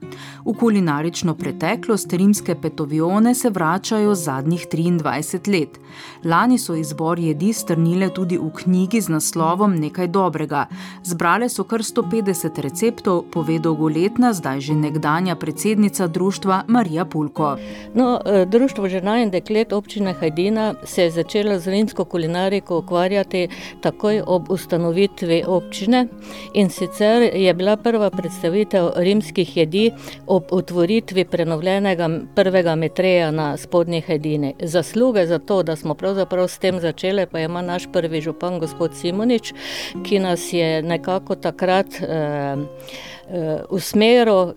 V 0.45 0.53
kulinarično 0.53 1.33
preteklost 1.35 2.13
rimske 2.13 2.55
petovione 2.61 3.33
se 3.35 3.49
vračajo 3.49 4.15
zadnjih 4.15 4.67
23 4.71 5.51
let. 5.53 5.79
Lani 6.23 6.57
so 6.57 6.75
izbor 6.75 7.19
jedi 7.19 7.53
strnile 7.53 8.09
tudi 8.13 8.37
v 8.37 8.51
knjigi 8.53 9.01
z 9.01 9.09
naslovom 9.09 9.75
Nekaj 9.75 10.07
dobrega. 10.07 10.65
Zbrale 11.03 11.49
so 11.49 11.63
kar 11.63 11.81
150 11.81 12.61
receptov, 12.61 13.23
pove 13.31 13.59
dolgoletna, 13.59 14.34
zdaj 14.35 14.59
že 14.59 14.75
nekdanja 14.75 15.35
predsednica 15.35 16.07
društva 16.07 16.63
Marija 16.67 17.05
Pulko. 17.05 17.55
No, 17.93 18.19
društvo 18.45 18.89
žena 18.89 19.21
in 19.21 19.31
deklet 19.31 19.73
občine 19.73 20.13
Hajdina 20.13 20.73
se 20.83 21.03
je 21.03 21.11
začelo 21.11 21.59
z 21.59 21.67
rimsko 21.67 22.05
kulinariko 22.05 22.77
ukvarjati 22.77 23.47
takoj 23.81 24.21
ob 24.27 24.49
ustanovitvi 24.51 25.43
občine 25.47 26.07
in 26.53 26.69
sicer 26.69 27.29
je 27.33 27.53
bila 27.53 27.77
prva 27.77 28.09
predstavitev 28.09 28.89
rimskih 28.95 29.57
jedi 29.57 29.91
ob 30.27 30.43
otvoritvi 30.51 31.25
prenovljenega 31.25 32.09
prvega 32.35 32.75
metreja 32.75 33.31
na 33.31 33.57
spodnji 33.57 34.01
Hajdini. 34.01 34.53
Zasluge 34.59 35.25
za 35.25 35.39
to, 35.39 35.63
da 35.63 35.75
smo 35.75 35.93
pravzaprav 35.93 36.47
s 36.47 36.57
tem 36.57 36.79
začeli, 36.79 37.25
pa 37.31 37.39
ima 37.39 37.61
naš 37.61 37.87
prvi 37.93 38.21
župan, 38.21 38.59
gospod 38.59 38.95
Simonič, 38.95 39.53
ki 40.03 40.19
nas 40.19 40.53
je 40.53 40.81
nekako 40.81 41.35
takrat 41.35 41.87
eh, 42.01 42.55
usmeril, 43.70 44.53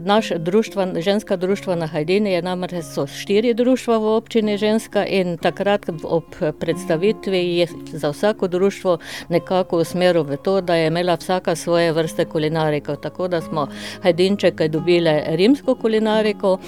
naše 0.00 0.38
društvo, 0.38 0.86
ženska 0.98 1.36
društva 1.36 1.74
na 1.74 1.86
Hajdini 1.86 2.32
je 2.32 2.42
namreč 2.42 2.84
so 2.84 3.06
štiri 3.06 3.54
društva 3.54 3.98
v 3.98 4.04
občini 4.04 4.58
ženska 4.58 5.06
in 5.06 5.36
takrat 5.38 5.86
ob 6.02 6.24
predstavitvi 6.60 7.56
je 7.58 7.66
za 7.92 8.10
vsako 8.10 8.48
društvo 8.48 8.98
nekako 9.28 9.78
usmeril 9.78 10.22
v 10.22 10.36
to, 10.36 10.60
da 10.60 10.74
je 10.74 10.86
imela 10.86 11.14
vsaka 11.14 11.56
svoje 11.56 11.92
vrste 11.92 12.24
kulinariko, 12.24 12.96
tako 12.96 13.28
da 13.28 13.40
smo 13.40 13.68
Hajdinčeke 14.02 14.68
dobile 14.68 15.22
rimsko 15.26 15.74
kulinariko, 15.74 16.58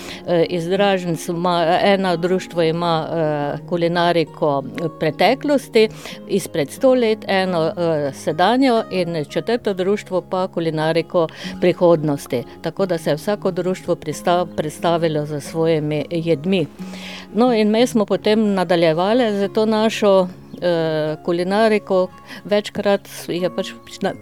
izraženc 0.49 1.28
ima, 1.28 1.78
ena 1.83 2.16
društvo 2.16 2.62
ima 2.62 3.07
kulinariko 3.69 4.62
preteklosti 5.00 5.88
izpred 6.28 6.71
sto 6.71 6.95
let, 6.95 7.19
eno 7.28 7.73
sedanjo 8.12 8.83
in 8.90 9.25
četrto 9.25 9.75
društvo 9.75 10.21
pa 10.30 10.49
kulinariko 10.49 11.26
prihodnosti. 11.61 12.44
Tako 12.62 12.87
da 12.87 12.99
se 12.99 13.11
je 13.11 13.16
vsako 13.16 13.50
društvo 13.50 13.97
predstavilo 14.56 15.26
s 15.26 15.44
svojimi 15.44 16.04
jedmi. 16.11 16.66
No, 17.35 17.54
in 17.54 17.70
mi 17.70 17.87
smo 17.87 18.06
potem 18.06 18.54
nadaljevali 18.54 19.38
z 19.38 19.49
to 19.54 19.66
našo 19.66 20.28
kulinariko, 21.25 22.09
večkrat 22.45 23.09
je 23.28 23.50
pač 23.50 23.73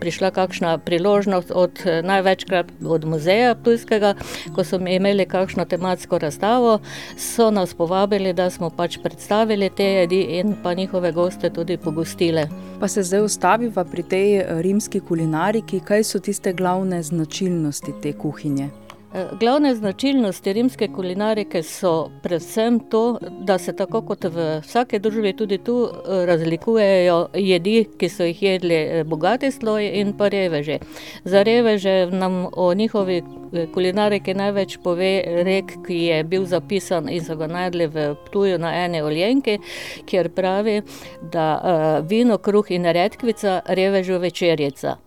prišla 0.01 0.31
kakšna 0.31 0.79
priložnost, 0.79 1.53
od, 1.55 1.83
največkrat 2.05 2.73
od 2.85 3.05
muzeja 3.05 3.55
Ptujskega, 3.55 4.15
ko 4.55 4.65
so 4.65 4.79
imeli 4.79 5.27
kakšno 5.27 5.65
tematsko 5.65 6.19
razstavo, 6.19 6.79
so 7.17 7.51
nas 7.51 7.75
povabili, 7.75 8.33
da 8.33 8.51
smo 8.51 8.71
pač 8.71 8.99
predstavili 9.03 9.71
te 9.71 9.85
jedi 9.85 10.21
in 10.41 10.57
pa 10.63 10.75
njihove 10.75 11.13
goste 11.13 11.51
tudi 11.51 11.77
pogostili. 11.77 12.49
Pa 12.81 12.89
se 12.89 13.03
zdaj 13.03 13.25
ustaviva 13.25 13.85
pri 13.85 14.03
tej 14.03 14.43
rimski 14.63 15.01
kulinariki, 15.01 15.81
kaj 15.81 16.05
so 16.05 16.21
tiste 16.21 16.53
glavne 16.53 17.03
značilnosti 17.03 17.95
te 18.03 18.13
kuhinje? 18.13 18.88
Glavne 19.41 19.75
značilnosti 19.75 20.53
rimske 20.53 20.89
kulinarike 20.89 21.63
so 21.63 22.11
predvsem 22.23 22.81
to, 22.91 23.19
da 23.41 23.59
se 23.59 23.73
tako 23.77 24.03
kot 24.03 24.25
v 24.25 24.61
vsaki 24.61 24.99
družbi 24.99 25.33
tudi 25.33 25.59
tu 25.65 25.77
razlikujejo 26.05 27.17
jedi, 27.35 27.87
ki 27.99 28.09
so 28.09 28.29
jih 28.29 28.43
jedli 28.43 29.05
bogati 29.09 29.51
sloji 29.51 29.89
in 30.01 30.13
pa 30.13 30.29
reveži. 30.29 30.79
Za 31.25 31.43
reveže 31.43 32.07
nam 32.13 32.47
o 32.53 32.75
njihovi 32.75 33.23
kulinariki 33.75 34.35
največ 34.35 34.79
pove 34.85 35.25
rek, 35.45 35.73
ki 35.87 36.05
je 36.05 36.23
bil 36.25 36.45
zapisan 36.45 37.09
in 37.09 37.25
so 37.25 37.37
ga 37.37 37.47
našli 37.49 37.87
v 37.87 38.15
Ptuju 38.27 38.59
na 38.59 38.75
eni 38.85 39.03
oljenki, 39.03 39.59
kjer 40.07 40.29
pravi, 40.29 40.83
da 41.33 42.03
vino, 42.05 42.39
kruh 42.39 42.71
in 42.71 42.85
redkvica, 42.85 43.61
revežu 43.67 44.19
večerjica. 44.21 44.99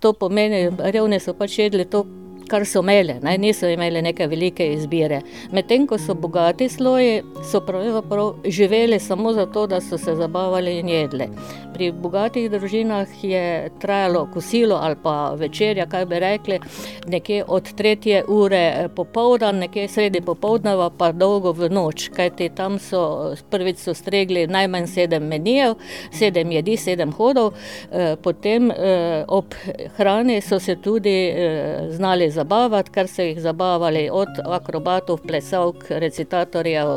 To 0.00 0.12
pomeni, 0.12 0.68
revni 0.78 1.18
so 1.20 1.34
pač 1.34 1.58
jedli 1.58 1.84
to, 1.84 2.04
kar 2.48 2.64
so 2.66 2.82
imeli, 2.82 3.18
ne? 3.22 3.38
niso 3.38 3.68
imeli 3.68 4.02
neke 4.02 4.26
velike 4.26 4.66
izbire. 4.72 5.20
Medtem 5.52 5.86
ko 5.86 5.98
so 5.98 6.14
bogati 6.14 6.68
sloji, 6.68 7.22
so 7.50 7.60
pravzaprav 7.60 8.34
živeli 8.44 9.00
samo 9.00 9.32
zato, 9.32 9.66
da 9.66 9.80
so 9.80 9.98
se 9.98 10.14
zabavali 10.14 10.78
in 10.78 10.88
jedli. 10.88 11.28
Pri 11.74 11.90
bogatih 11.92 12.50
družinah 12.50 13.08
je 13.24 13.70
trajalo 13.80 14.28
kosilo 14.34 14.76
ali 14.82 14.96
pa 15.02 15.34
večerja, 15.38 15.86
kaj 15.86 16.06
bi 16.06 16.18
rekli, 16.18 16.60
nekje 17.06 17.44
od 17.48 17.72
tretje 17.74 18.24
ure 18.28 18.88
popoldan, 18.96 19.58
nekje 19.58 19.88
sredi 19.88 20.20
popoldneva, 20.20 20.90
pa 20.90 21.12
dolgo 21.12 21.52
v 21.52 21.68
noč, 21.70 22.08
kajti 22.14 22.48
tam 22.54 22.78
so 22.78 23.34
prvič 23.50 23.82
so 23.82 23.94
stregli 23.94 24.46
najmanj 24.46 24.86
sedem 24.86 25.26
menijev, 25.26 25.74
sedem 26.12 26.52
jedi, 26.52 26.76
sedem 26.76 27.12
hodov, 27.12 27.54
potem 28.22 28.70
ob 29.28 29.54
hrani 29.96 30.40
so 30.40 30.58
se 30.60 30.76
tudi 30.76 31.34
znali 31.90 32.30
zabavati, 32.34 32.92
kar 32.94 33.08
so 33.08 33.22
jih 33.22 33.40
zabavali 33.40 34.08
od 34.12 34.40
akrobatov, 34.44 35.22
plesalk, 35.26 35.86
recitatorjev, 35.90 36.88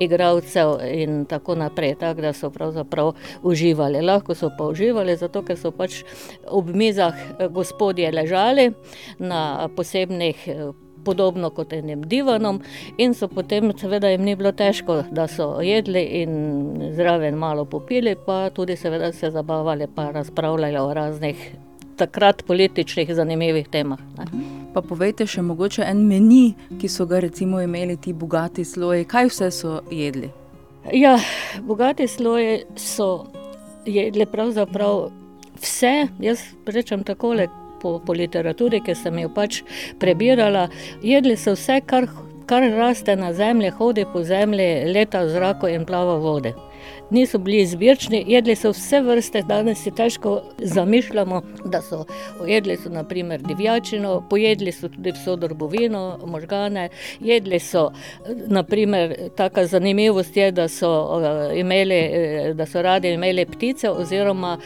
igralcev 0.00 0.76
in 0.86 1.24
tako 1.30 1.54
naprej, 1.60 1.96
tako 2.00 2.26
da 2.26 2.32
so 2.32 2.50
pravzaprav 2.50 3.12
uživali. 3.42 4.02
Lahko 4.02 4.34
so 4.34 4.50
pa 4.58 4.70
uživali, 4.70 5.16
zato 5.16 5.42
ker 5.42 5.58
so 5.58 5.70
pač 5.74 6.02
ob 6.46 6.70
mizah 6.74 7.16
gospodje 7.50 8.12
ležali 8.12 8.70
na 9.18 9.68
posebnih, 9.76 10.46
podobno 11.04 11.50
kot 11.50 11.72
enim 11.72 12.02
divanom, 12.04 12.60
in 12.98 13.14
so 13.16 13.28
potem, 13.28 13.72
seveda 13.78 14.10
jim 14.12 14.24
ni 14.24 14.36
bilo 14.36 14.52
težko, 14.52 15.02
da 15.10 15.26
so 15.28 15.54
jedli 15.64 16.02
in 16.20 16.92
zraven 16.96 17.38
malo 17.40 17.64
popili, 17.64 18.16
pa 18.26 18.50
tudi 18.54 18.76
seveda 18.76 19.12
se 19.12 19.30
zabavali 19.30 19.88
pa 19.94 20.10
razpravljali 20.10 20.78
o 20.78 20.94
raznih 20.94 21.50
takrat 22.00 22.42
političnih 22.48 23.12
zanimivih 23.14 23.68
temah, 23.68 24.00
ne. 24.18 24.26
Pa 24.74 24.82
povejte 24.86 25.26
še 25.26 25.42
mogoče 25.42 25.82
en 25.82 26.04
meni, 26.06 26.54
ki 26.80 26.88
so 26.88 27.06
ga 27.10 27.20
recimo 27.20 27.60
imeli 27.60 27.96
ti 27.98 28.14
bogati 28.14 28.64
sloji, 28.64 29.08
kaj 29.10 29.30
vse 29.32 29.50
so 29.54 29.80
jedli? 29.90 30.30
Ja, 30.94 31.16
bogati 31.66 32.06
sloji 32.08 32.62
so 32.78 33.26
jedli 33.84 34.26
pravzaprav 34.30 35.10
vse, 35.60 36.08
jaz 36.22 36.44
rečem 36.66 37.04
takole, 37.04 37.48
po, 37.82 37.98
po 38.06 38.12
literaturi, 38.12 38.80
ki 38.84 38.94
sem 38.94 39.18
jo 39.22 39.30
pač 39.34 39.62
prebirala, 40.00 40.68
jedli 41.02 41.36
so 41.36 41.56
vse, 41.56 41.80
kar, 41.86 42.08
kar 42.46 42.66
raste 42.76 43.16
na 43.16 43.32
zemlji, 43.34 43.72
hodi 43.78 44.06
po 44.12 44.24
zemlji, 44.24 44.92
leta 44.92 45.24
v 45.24 45.34
zraku 45.34 45.72
in 45.72 45.86
plava 45.88 46.18
v 46.18 46.26
vodi. 46.26 46.54
Niso 47.10 47.38
bili 47.38 47.60
izbirčni, 47.62 48.24
jedli 48.28 48.54
so 48.56 48.70
vse 48.70 49.00
vrste, 49.00 49.42
danes 49.42 49.82
si 49.82 49.90
težko 49.90 50.42
zamišljamo, 50.58 51.42
da 51.64 51.82
so, 51.82 52.04
jedli 52.46 52.76
so 52.76 52.88
na 52.88 53.04
primer 53.04 53.42
divjačino, 53.42 54.20
pojedli 54.30 54.72
so 54.72 54.88
tudi 54.88 55.12
vso 55.12 55.36
drobovino, 55.36 56.18
možgane, 56.26 56.88
jedli 57.20 57.58
so, 57.58 57.90
na 58.46 58.62
primer, 58.62 59.16
taka 59.36 59.66
zanimivost 59.66 60.36
je, 60.36 60.50
da 60.52 60.68
so 60.68 60.90
imeli, 61.54 62.00
da 62.54 62.66
so 62.66 62.82
radi 62.82 63.12
imeli 63.12 63.46
ptice 63.46 63.90
oziroma 63.90 64.58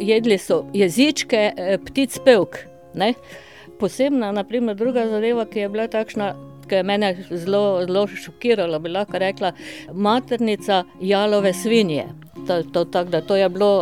jedli 0.00 0.38
so 0.38 0.64
jezičke 0.74 1.52
ptic 1.84 2.18
pevk, 2.24 2.56
ne. 2.94 3.14
Posebna, 3.78 4.32
na 4.32 4.44
primer 4.44 4.74
druga 4.76 5.06
zadeva, 5.06 5.44
ki 5.46 5.58
je 5.58 5.68
bila 5.68 5.86
takšna, 5.88 6.32
ke 6.68 6.82
je 6.82 6.86
mene 6.86 7.14
zelo, 7.30 7.82
zelo 7.86 8.06
šokirala, 8.06 8.78
bi 8.78 8.92
lahko 8.92 9.18
rekla, 9.18 9.52
maternica 9.92 10.84
jalove 11.00 11.52
svinje. 11.52 12.06
To, 12.46 12.62
to 12.62 12.84
tako 12.84 13.10
da 13.10 13.20
to 13.20 13.36
je 13.36 13.48
bilo 13.48 13.72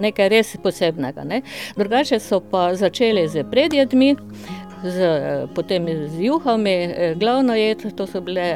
nekaj 0.00 0.28
res 0.32 0.56
posebnega, 0.62 1.24
ne. 1.24 1.42
Drugače 1.76 2.20
so 2.20 2.40
pa 2.40 2.70
začeli 2.74 3.26
s 3.28 3.42
predjedmi, 3.50 4.14
s 4.82 4.96
potem 5.54 5.86
z 6.08 6.24
juhami, 6.26 6.74
glavna 7.20 7.54
jed, 7.54 7.84
to 7.96 8.06
so 8.06 8.20
bile 8.24 8.46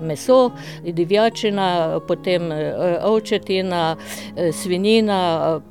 meso, 0.00 0.50
divjačina, 0.84 2.00
potem 2.08 2.50
ovčetina, 3.06 3.96
svinjina, 4.52 5.20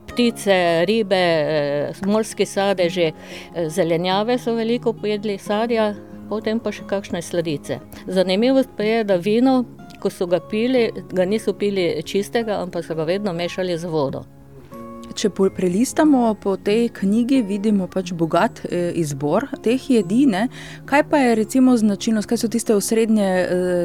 ptice, 0.10 0.86
ribe, 0.90 1.22
morski 2.06 2.46
sadeži, 2.46 3.12
zelenjave 3.68 4.40
so 4.42 4.56
veliko 4.58 4.94
pojedli, 4.94 5.38
sadja, 5.38 5.92
potem 6.30 6.60
pa 6.60 6.72
še 6.72 6.86
kakšne 6.88 7.22
sladice. 7.22 7.80
Zanimivost 8.08 8.70
pa 8.78 8.84
je, 8.84 9.04
da 9.04 9.16
vino, 9.16 9.64
ko 10.02 10.10
so 10.14 10.28
ga 10.30 10.40
pili, 10.40 10.92
ga 11.12 11.26
niso 11.26 11.54
pili 11.54 12.04
čistega, 12.06 12.62
ampak 12.62 12.86
so 12.86 12.96
ga 12.96 13.08
vedno 13.08 13.34
mešali 13.34 13.78
z 13.78 13.90
vodo. 13.90 14.26
Če 15.18 15.32
prelistamo 15.34 16.36
po 16.38 16.58
tej 16.62 16.92
knjigi, 16.94 17.40
vidimo 17.48 17.88
pač 17.90 18.12
bogat 18.14 18.60
izbor 18.70 19.48
teh 19.66 19.82
jedi, 19.90 20.28
ne. 20.30 20.44
Kaj 20.86 21.04
pa 21.10 21.18
je 21.24 21.32
recimo 21.40 21.74
značilnost, 21.80 22.30
kaj 22.30 22.38
so 22.38 22.50
tiste 22.54 22.76
osrednje 22.76 23.30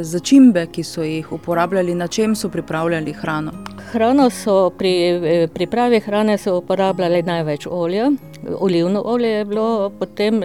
začimbe, 0.05 0.67
ki 0.75 0.85
so 0.85 1.07
jih 1.07 1.31
uporabljali, 1.33 1.95
na 1.97 2.11
čem 2.11 2.35
so 2.37 2.51
pripravljali 2.53 3.15
hrano? 3.17 3.55
Hrano 3.95 4.29
so 4.29 4.69
pri 4.77 5.49
pripravi 5.55 6.03
hrane 6.05 6.37
so 6.37 6.59
uporabljali 6.59 7.23
največ 7.23 7.65
olja, 7.71 8.11
olivno 8.59 9.03
olje 9.05 9.29
je 9.29 9.45
bilo, 9.45 9.91
potem 9.99 10.41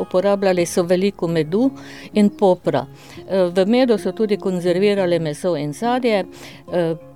uporabljali 0.00 0.66
so 0.66 0.82
veliko 0.82 1.28
medu 1.28 1.70
in 2.12 2.30
popra. 2.30 2.86
v 3.28 3.66
medu 3.66 3.98
so 3.98 4.12
tudi 4.12 4.36
konzervirali 4.36 5.18
meso 5.18 5.56
in 5.56 5.72
sadje, 5.72 6.24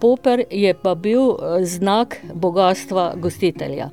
poper 0.00 0.44
je 0.50 0.74
pa 0.74 0.94
bil 0.94 1.36
znak 1.62 2.16
bogastva 2.34 3.14
gostitelja. 3.16 3.90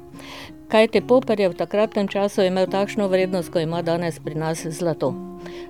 Kajti 0.69 1.01
poper 1.01 1.39
je 1.39 1.49
v 1.49 1.57
takratnem 1.57 2.07
času 2.07 2.43
imel 2.45 2.67
takšno 2.69 3.07
vrednost, 3.07 3.49
ko 3.49 3.59
ima 3.59 3.81
danes 3.81 4.19
pri 4.19 4.35
nas 4.35 4.61
zlato. 4.67 5.13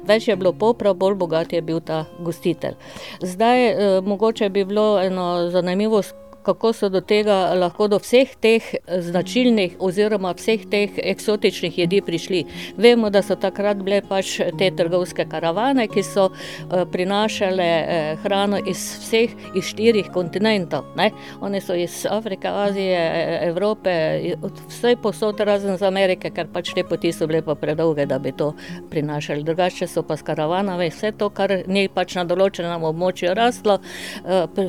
Več 0.03 0.27
je 0.27 0.35
bilo 0.35 0.51
popra, 0.51 0.93
bolj 0.93 1.15
bogat 1.15 1.53
je 1.53 1.61
bil 1.61 1.79
ta 1.79 2.05
gostitelj. 2.19 2.75
Zdaj, 3.21 4.01
mogoče 4.03 4.49
bi 4.49 4.65
bilo 4.65 4.99
eno 4.99 5.49
zanimivost, 5.53 6.15
kako 6.43 6.73
so 6.73 6.89
do 6.89 7.01
tega, 7.01 7.53
lahko 7.53 7.87
do 7.87 7.99
vseh 7.99 8.35
teh 8.41 8.63
značilnih 8.87 9.75
oziroma 9.79 10.31
vseh 10.37 10.65
teh 10.69 10.99
eksotičnih 11.03 11.77
jedi 11.79 12.01
prišli. 12.01 12.43
Vemo, 12.77 13.09
da 13.09 13.21
so 13.25 13.35
takrat 13.35 13.81
bile 13.83 14.01
pač 14.01 14.37
te 14.59 14.69
trgovske 14.75 15.25
karavane, 15.29 15.87
ki 15.91 16.03
so 16.03 16.29
prinašale 16.91 17.69
hrano 18.23 18.59
iz 18.65 18.83
vseh, 19.03 19.35
iz 19.55 19.69
štirih 19.71 20.11
kontinentov, 20.13 20.87
ne. 20.97 21.09
Oni 21.41 21.61
so 21.61 21.75
iz 21.75 22.05
Afrike, 22.09 22.47
Azije, 22.47 23.01
Evrope, 23.49 23.93
od 24.41 24.63
vsepovsod, 24.69 25.39
razen 25.39 25.75
iz 25.75 25.83
Amerike, 25.85 26.31
ker 26.35 26.47
pač 26.53 26.73
te 26.75 26.83
poti 26.87 27.11
so 27.15 27.27
bile 27.29 27.41
pa 27.45 27.55
predolge, 27.59 28.05
da 28.09 28.19
bi 28.19 28.31
to 28.31 28.53
prinašali, 28.89 29.43
drugače 29.43 29.87
so 29.87 30.03
pa 30.03 30.17
s 30.17 30.25
karavanami 30.25 30.89
vse 30.89 31.11
to, 31.17 31.29
kar 31.29 31.51
ni 31.67 31.87
pač 31.91 32.15
na 32.17 32.23
določenem 32.29 32.83
območju 32.89 33.33
raslo, 33.37 33.79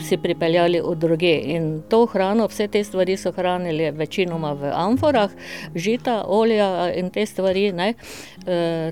si 0.01 0.17
pripeljali 0.21 0.81
od 0.81 0.99
drugje 1.01 1.35
in 1.55 1.60
to 1.89 2.05
hrano, 2.07 2.47
vse 2.49 2.69
te 2.69 2.85
stvari 2.85 3.17
so 3.17 3.33
hranili 3.33 3.91
večinoma 3.91 4.53
v 4.53 4.73
amforah, 4.75 5.31
žita, 5.75 6.25
olja 6.27 6.91
in 6.95 7.11
te 7.11 7.27
stvari, 7.27 7.73
ne. 7.73 7.95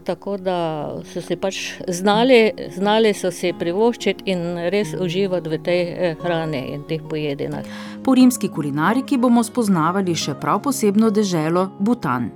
tako 0.04 0.36
da 0.36 0.58
so 1.12 1.22
si 1.22 1.36
pač 1.36 1.60
znali, 1.88 2.52
znali 2.76 3.14
so 3.14 3.30
si 3.30 3.52
privoščiti 3.58 4.30
in 4.30 4.70
res 4.72 4.94
uživati 4.98 5.48
v 5.48 5.62
tej 5.64 6.14
hrani 6.22 6.64
in 6.74 6.84
teh 6.88 7.02
pojedinah. 7.10 7.64
Po 8.04 8.14
rimski 8.14 8.48
kulinariki 8.48 9.18
bomo 9.18 9.42
spoznavali 9.44 10.14
še 10.16 10.36
prav 10.40 10.62
posebno 10.64 11.10
deželo 11.10 11.70
Butan. 11.78 12.30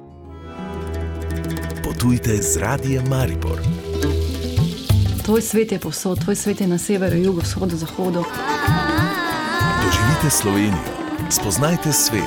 Potujte 1.85 2.37
z 2.43 2.57
Radiem 2.63 3.09
Maribor. 3.09 3.61
Tvoj 5.23 5.43
svet 5.43 5.73
je 5.73 5.79
povsod, 5.79 6.19
tvoj 6.25 6.37
svet 6.37 6.61
je 6.61 6.67
na 6.67 6.79
severu, 6.79 7.17
jugu, 7.17 7.41
vzhodu, 7.41 7.77
zahodu. 7.77 8.25
Doživite 10.23 10.43
Slovenijo, 10.43 10.79
spoznajte 11.31 11.93
svet. 11.93 12.23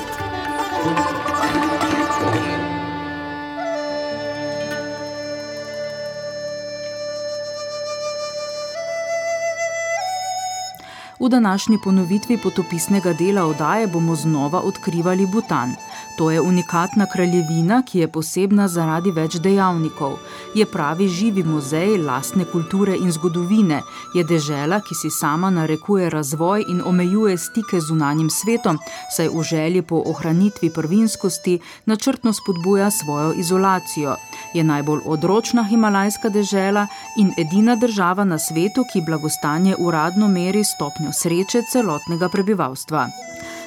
V 11.20 11.28
današnji 11.28 11.78
ponovitvi 11.84 12.38
potopisnega 12.38 13.12
dela 13.12 13.46
oddaje 13.46 13.86
bomo 13.86 14.14
znova 14.14 14.60
odkrivali 14.60 15.26
Butan. 15.26 15.72
To 16.16 16.30
je 16.30 16.40
unikatna 16.40 17.06
kraljevina, 17.06 17.82
ki 17.82 17.98
je 17.98 18.06
posebna 18.08 18.68
zaradi 18.68 19.10
več 19.12 19.34
dejavnikov. 19.44 20.14
Je 20.56 20.64
pravi 20.66 21.08
živi 21.12 21.42
muzej 21.44 21.98
lastne 22.00 22.46
kulture 22.48 22.94
in 22.96 23.12
zgodovine, 23.12 23.82
je 24.14 24.24
dežela, 24.24 24.78
ki 24.80 24.96
si 24.96 25.10
sama 25.12 25.50
narekuje 25.50 26.08
razvoj 26.10 26.64
in 26.72 26.80
omejuje 26.80 27.36
stike 27.38 27.80
z 27.80 27.88
zunanjim 27.90 28.30
svetom, 28.30 28.78
saj 29.16 29.28
v 29.28 29.42
želji 29.50 29.82
po 29.82 30.00
ohranitvi 30.06 30.70
prvinskosti 30.70 31.58
načrtno 31.84 32.32
spodbuja 32.32 32.90
svojo 32.90 33.34
izolacijo. 33.36 34.16
Je 34.54 34.64
najbolj 34.64 35.04
odročna 35.04 35.68
himalajska 35.68 36.32
dežela 36.32 36.86
in 37.20 37.32
edina 37.36 37.76
država 37.76 38.24
na 38.24 38.38
svetu, 38.38 38.88
ki 38.92 39.04
blagostanje 39.06 39.76
uradno 39.78 40.28
meri 40.28 40.64
stopnjo 40.64 41.12
sreče 41.12 41.62
celotnega 41.72 42.28
prebivalstva. 42.28 43.08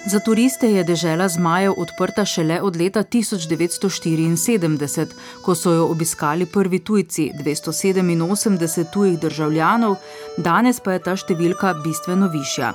Za 0.05 0.19
turiste 0.19 0.71
je 0.71 0.83
dežela 0.83 1.27
zmajev 1.27 1.73
odprta 1.77 2.25
šele 2.25 2.61
od 2.61 2.75
leta 2.75 3.03
1974, 3.03 5.07
ko 5.41 5.55
so 5.55 5.73
jo 5.73 5.87
obiskali 5.87 6.45
prvi 6.45 6.79
tujci, 6.79 7.31
287 7.43 8.85
tujih 8.93 9.19
državljanov, 9.19 9.95
danes 10.37 10.79
pa 10.79 10.95
je 10.95 10.99
ta 10.99 11.15
številka 11.15 11.73
bistveno 11.83 12.31
višja. 12.31 12.73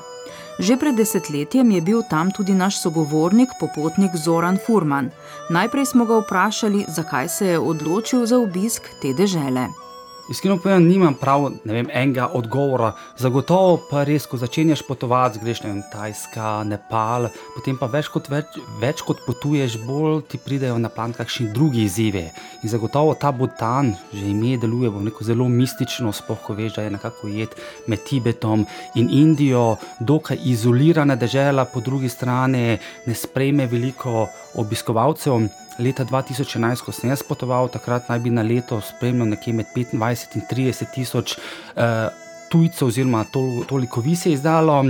Že 0.59 0.77
pred 0.79 0.95
desetletjem 0.95 1.71
je 1.71 1.81
bil 1.81 2.03
tam 2.11 2.31
tudi 2.31 2.55
naš 2.55 2.83
sogovornik, 2.83 3.49
popotnik 3.61 4.11
Zoran 4.15 4.59
Furman. 4.67 5.11
Najprej 5.51 5.87
smo 5.87 6.05
ga 6.05 6.21
vprašali, 6.21 6.85
zakaj 6.89 7.29
se 7.29 7.47
je 7.47 7.59
odločil 7.59 8.27
za 8.27 8.39
obisk 8.39 8.83
te 9.03 9.17
dežele. 9.17 9.84
Iskreno 10.31 10.57
povedano, 10.57 10.87
nimam 10.87 11.15
prav 11.15 11.51
ne 11.65 11.73
vem, 11.75 11.89
enega 11.93 12.31
odgovora. 12.33 12.95
Zagotovo 13.21 13.77
pa 13.91 14.07
res, 14.09 14.25
ko 14.25 14.39
začenjaš 14.41 14.81
potovati, 14.89 15.41
greš 15.43 15.61
na 15.67 15.75
Tajska, 15.93 16.63
Nepal, 16.65 17.29
potem 17.53 17.77
pa 17.77 17.91
več 17.93 18.09
kot, 18.09 18.31
več, 18.33 18.57
več 18.81 19.03
kot 19.05 19.21
potuješ, 19.27 19.77
bolj 19.85 20.23
ti 20.33 20.41
pridejo 20.41 20.79
na 20.81 20.89
plan 20.89 21.13
kakšni 21.13 21.51
drugi 21.53 21.85
izzivi. 21.85 22.25
In 22.65 22.73
zagotovo 22.73 23.13
ta 23.21 23.35
Bhutan, 23.37 23.93
že 24.15 24.25
ime 24.31 24.57
deluje, 24.57 24.89
bo 24.95 25.05
neko 25.05 25.27
zelo 25.29 25.45
mistično, 25.45 26.13
sploh 26.17 26.41
ko 26.41 26.57
veš, 26.57 26.79
da 26.79 26.87
je 26.87 26.95
nekako 26.97 27.29
jed 27.29 27.53
med 27.87 28.07
Tibetom 28.09 28.65
in 28.97 29.13
Indijo, 29.13 29.77
dokaj 30.01 30.41
izolirana 30.41 31.19
država, 31.21 31.67
po 31.69 31.85
drugi 31.85 32.09
strani 32.09 32.79
ne 33.05 33.15
sprejme 33.15 33.69
veliko 33.69 34.25
obiskovalcev. 34.57 35.64
Leta 35.79 36.05
2011, 36.07 36.85
ko 36.87 36.93
sem 36.95 37.11
jaz 37.11 37.25
potoval, 37.27 37.69
takrat 37.73 38.09
naj 38.09 38.21
bi 38.23 38.31
na 38.31 38.45
leto 38.47 38.79
spremljal 38.85 39.33
nekje 39.33 39.55
med 39.59 39.73
25 39.75 40.39
in 40.39 40.47
30 40.51 40.93
tisoč 40.95 41.35
uh, 41.37 42.09
tujcev, 42.53 42.93
oziroma 42.93 43.25
tol, 43.33 43.65
toliko 43.69 44.01
vi 44.05 44.15
se 44.17 44.31
je 44.31 44.39
izdalo. 44.39 44.83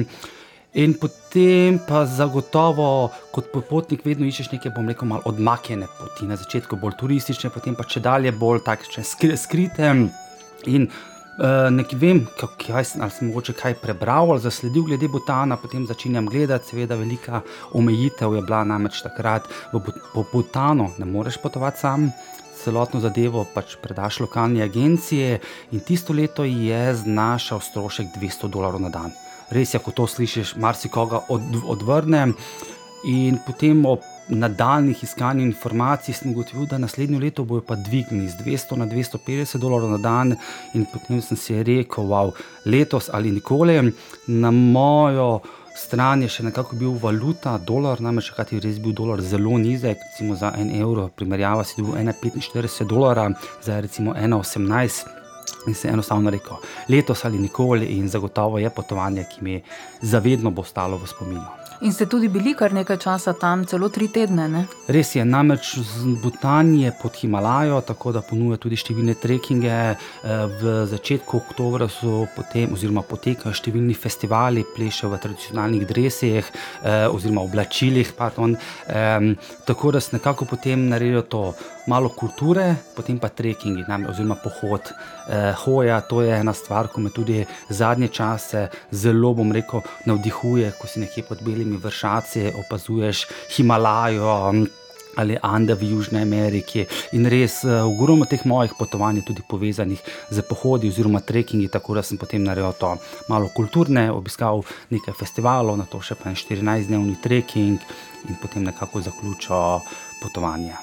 In 0.74 0.96
potem 0.98 1.78
pa 1.86 2.02
zagotovo, 2.04 3.12
kot 3.32 3.52
popotnik, 3.52 4.02
vedno 4.04 4.26
iščeš 4.26 4.50
neke, 4.56 4.72
bom 4.74 4.88
rekel, 4.90 5.06
malo 5.08 5.22
odmaknjene 5.30 5.86
poti. 6.00 6.26
Na 6.26 6.36
začetku 6.36 6.76
bolj 6.82 6.96
turistične, 6.98 7.52
potem 7.54 7.76
pa 7.78 7.86
če 7.86 8.02
dalje 8.02 8.32
bolj 8.34 8.64
takšne 8.66 9.04
skrite. 9.38 9.92
In 10.66 10.88
Uh, 11.34 11.66
ne 11.70 11.82
vem, 11.98 12.20
kako 12.38 12.82
sem, 12.86 13.02
sem 13.10 13.26
mogoče 13.26 13.52
kaj 13.58 13.74
prebral 13.82 14.30
ali 14.30 14.40
zasledil 14.40 14.84
glede 14.86 15.08
Butana, 15.08 15.56
potem 15.56 15.86
začenjam 15.86 16.28
gledati. 16.30 16.68
Seveda, 16.70 16.94
velika 16.94 17.40
omejitev 17.72 18.36
je 18.36 18.42
bila 18.42 18.62
namreč 18.64 19.02
takrat 19.02 19.48
v 19.72 20.24
Butanu, 20.32 20.92
ne 20.98 21.06
moreš 21.06 21.40
potovati 21.42 21.80
sam. 21.80 22.12
Celotno 22.54 23.00
zadevo 23.00 23.42
pač 23.54 23.74
predaš 23.82 24.20
lokalni 24.22 24.62
agenciji, 24.62 25.40
in 25.72 25.80
tisto 25.80 26.14
leto 26.14 26.44
je 26.44 26.94
znašal 26.94 27.60
strošek 27.60 28.14
200 28.14 28.48
dolarjev 28.48 28.86
na 28.86 28.94
dan. 28.94 29.10
Res 29.50 29.74
je, 29.74 29.82
ko 29.82 29.90
to 29.90 30.06
slišiš, 30.06 30.54
marsikoga 30.56 31.26
od, 31.28 31.42
odvrne. 31.66 32.28
In 33.10 33.42
potem 33.46 33.82
ob 33.84 34.06
nadaljnih 34.28 35.02
iskanj 35.04 35.42
informacij 35.42 36.14
sem 36.14 36.30
ugotovil, 36.30 36.66
da 36.66 36.78
naslednjo 36.78 37.18
leto 37.18 37.44
bojo 37.44 37.62
pa 37.66 37.76
dvignili 37.76 38.28
z 38.28 38.36
200 38.44 38.76
na 38.76 38.86
250 38.86 39.58
dolarjev 39.58 39.90
na 39.90 39.98
dan. 39.98 40.36
In 40.74 40.86
potem 40.92 41.22
sem 41.22 41.36
si 41.36 41.62
rekel, 41.62 42.04
wow, 42.04 42.32
letos 42.64 43.10
ali 43.12 43.30
nikoli 43.30 43.92
na 44.26 44.50
mojo. 44.50 45.40
Stran 45.76 46.22
je 46.22 46.28
še 46.30 46.44
nekako 46.46 46.76
bil 46.78 46.92
valuta, 47.02 47.56
dolar, 47.58 47.98
namreč 48.00 48.28
kaj 48.36 48.52
je 48.54 48.60
res 48.62 48.78
bil 48.78 48.94
dolar 48.94 49.18
zelo 49.20 49.58
nizek, 49.58 49.98
recimo 49.98 50.36
za 50.38 50.52
en 50.54 50.70
evro, 50.70 51.08
primerjava 51.16 51.64
si 51.66 51.82
bil 51.82 51.96
1,45 51.98 52.86
dolara, 52.86 53.26
zdaj 53.62 53.80
recimo 53.88 54.14
1,18. 54.14 55.10
In 55.66 55.74
se 55.74 55.88
enostavno 55.88 56.30
rekel, 56.30 56.62
letos 56.88 57.24
ali 57.24 57.38
nikoli, 57.38 57.90
in 57.98 58.08
zagotovo 58.08 58.58
je 58.62 58.70
potovanje, 58.70 59.26
ki 59.34 59.44
mi 59.44 59.60
zavedno 60.02 60.50
bo 60.50 60.62
ostalo 60.62 61.00
v 61.00 61.10
spominu. 61.10 61.63
In 61.80 61.92
ste 61.92 62.06
tudi 62.06 62.28
bili 62.30 62.52
kar 62.54 62.72
nekaj 62.72 62.96
časa 63.02 63.32
tam, 63.34 63.64
celo 63.66 63.88
tri 63.90 64.06
tedne. 64.08 64.46
Ne? 64.48 64.60
Res 64.94 65.14
je, 65.16 65.24
namreč 65.26 65.72
Butan 66.22 66.70
je 66.78 66.92
pod 67.02 67.18
Himalajo, 67.18 67.80
tako 67.82 68.12
da 68.14 68.22
ponuja 68.22 68.60
tudi 68.62 68.78
številne 68.78 69.16
trekkinge. 69.18 69.74
Eh, 69.74 70.44
v 70.62 70.74
začetku 70.86 71.40
oktobra 71.42 71.88
so 71.90 72.28
potem, 72.36 72.70
oziroma 72.76 73.02
potekajo 73.02 73.50
številni 73.50 73.96
festivali, 73.98 74.62
plešejo 74.76 75.10
v 75.10 75.20
tradicionalnih 75.26 75.86
dresih 75.90 76.44
eh, 76.46 77.08
oziroma 77.10 77.42
oblačilih. 77.42 78.14
Pardon, 78.14 78.54
tako 79.66 79.90
da 79.92 80.00
se 80.00 80.14
nekako 80.14 80.46
potem 80.46 80.86
naredijo 80.88 81.24
to 81.26 81.42
malo 81.86 82.08
kulture, 82.08 82.74
potem 82.96 83.18
pa 83.18 83.28
trekkingi, 83.28 83.84
oziroma 84.08 84.36
pohod. 84.40 84.80
Eh, 85.28 85.52
hoja, 85.64 86.00
to 86.00 86.22
je 86.22 86.36
ena 86.36 86.52
stvar, 86.52 86.88
ki 86.88 87.00
me 87.00 87.10
tudi 87.10 87.46
zadnje 87.68 88.08
čase 88.08 88.68
zelo, 88.92 89.34
bom 89.34 89.52
rekel, 89.52 89.80
navdihuje, 90.04 90.72
ko 90.80 90.86
si 90.86 91.00
nekje 91.00 91.24
pod 91.24 91.40
belimi 91.40 91.63
temi 91.64 91.76
vršaci 91.76 92.52
opazuješ 92.66 93.26
Himalajo. 93.56 94.52
Ali 95.16 95.36
Ande 95.42 95.74
v 95.74 95.86
Južni 95.94 96.18
Ameriki. 96.18 96.82
In 97.14 97.28
res, 97.30 97.60
uh, 97.62 97.86
ogromno 97.86 98.26
teh 98.26 98.42
mojih 98.44 98.72
potovanj 98.74 99.20
je 99.20 99.26
tudi 99.28 99.44
povezanih 99.46 100.00
z 100.30 100.42
pohodi 100.42 100.88
oziroma 100.90 101.20
trekkingi, 101.22 101.68
tako 101.70 101.94
da 101.94 102.02
sem 102.02 102.18
potem 102.18 102.42
naredil 102.42 102.74
to 102.74 102.96
malo 103.30 103.46
kulturne, 103.54 104.08
obiskal 104.10 104.64
nekaj 104.90 105.14
festivalov, 105.14 105.78
na 105.78 105.86
to 105.86 106.02
še 106.02 106.18
pa 106.18 106.32
en 106.32 106.34
14-dnevni 106.34 107.14
trekking 107.22 107.78
in 108.26 108.40
potem 108.42 108.66
nekako 108.66 109.04
zaključil 109.06 109.86
potovanje. 110.18 110.74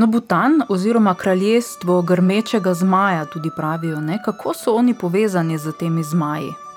No, 0.00 0.08
Butan 0.08 0.62
oziroma 0.68 1.12
kraljestvo 1.14 2.00
grmečega 2.02 2.72
zmaja 2.74 3.28
tudi 3.28 3.52
pravijo, 3.56 4.00
ne? 4.00 4.22
kako 4.24 4.56
so 4.56 4.72
oni 4.80 4.96
povezani 4.96 5.58
z 5.58 5.76
temi 5.76 6.02
zmaji. 6.02 6.69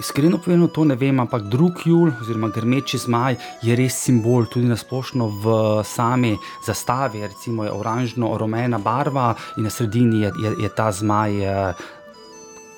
Iskreno 0.00 0.38
povedano, 0.38 0.68
to 0.68 0.84
ne 0.84 0.94
vem, 0.94 1.20
ampak 1.20 1.48
drug 1.48 1.80
jul, 1.84 2.10
oziroma 2.20 2.48
grmeči 2.52 2.98
zmaj, 2.98 3.36
je 3.62 3.76
res 3.76 3.96
simbol 4.04 4.46
tudi 4.46 4.68
na 4.68 4.76
splošno 4.76 5.28
v 5.42 5.54
sami 5.84 6.36
zastavi. 6.66 7.24
Recimo 7.24 7.64
je 7.64 7.72
oranžno-rumena 7.72 8.78
barva 8.78 9.34
in 9.56 9.64
na 9.64 9.70
sredini 9.70 10.22
je, 10.26 10.32
je, 10.42 10.56
je 10.66 10.74
ta 10.76 10.92
zmaj. 10.92 11.32
Eh, 11.44 11.86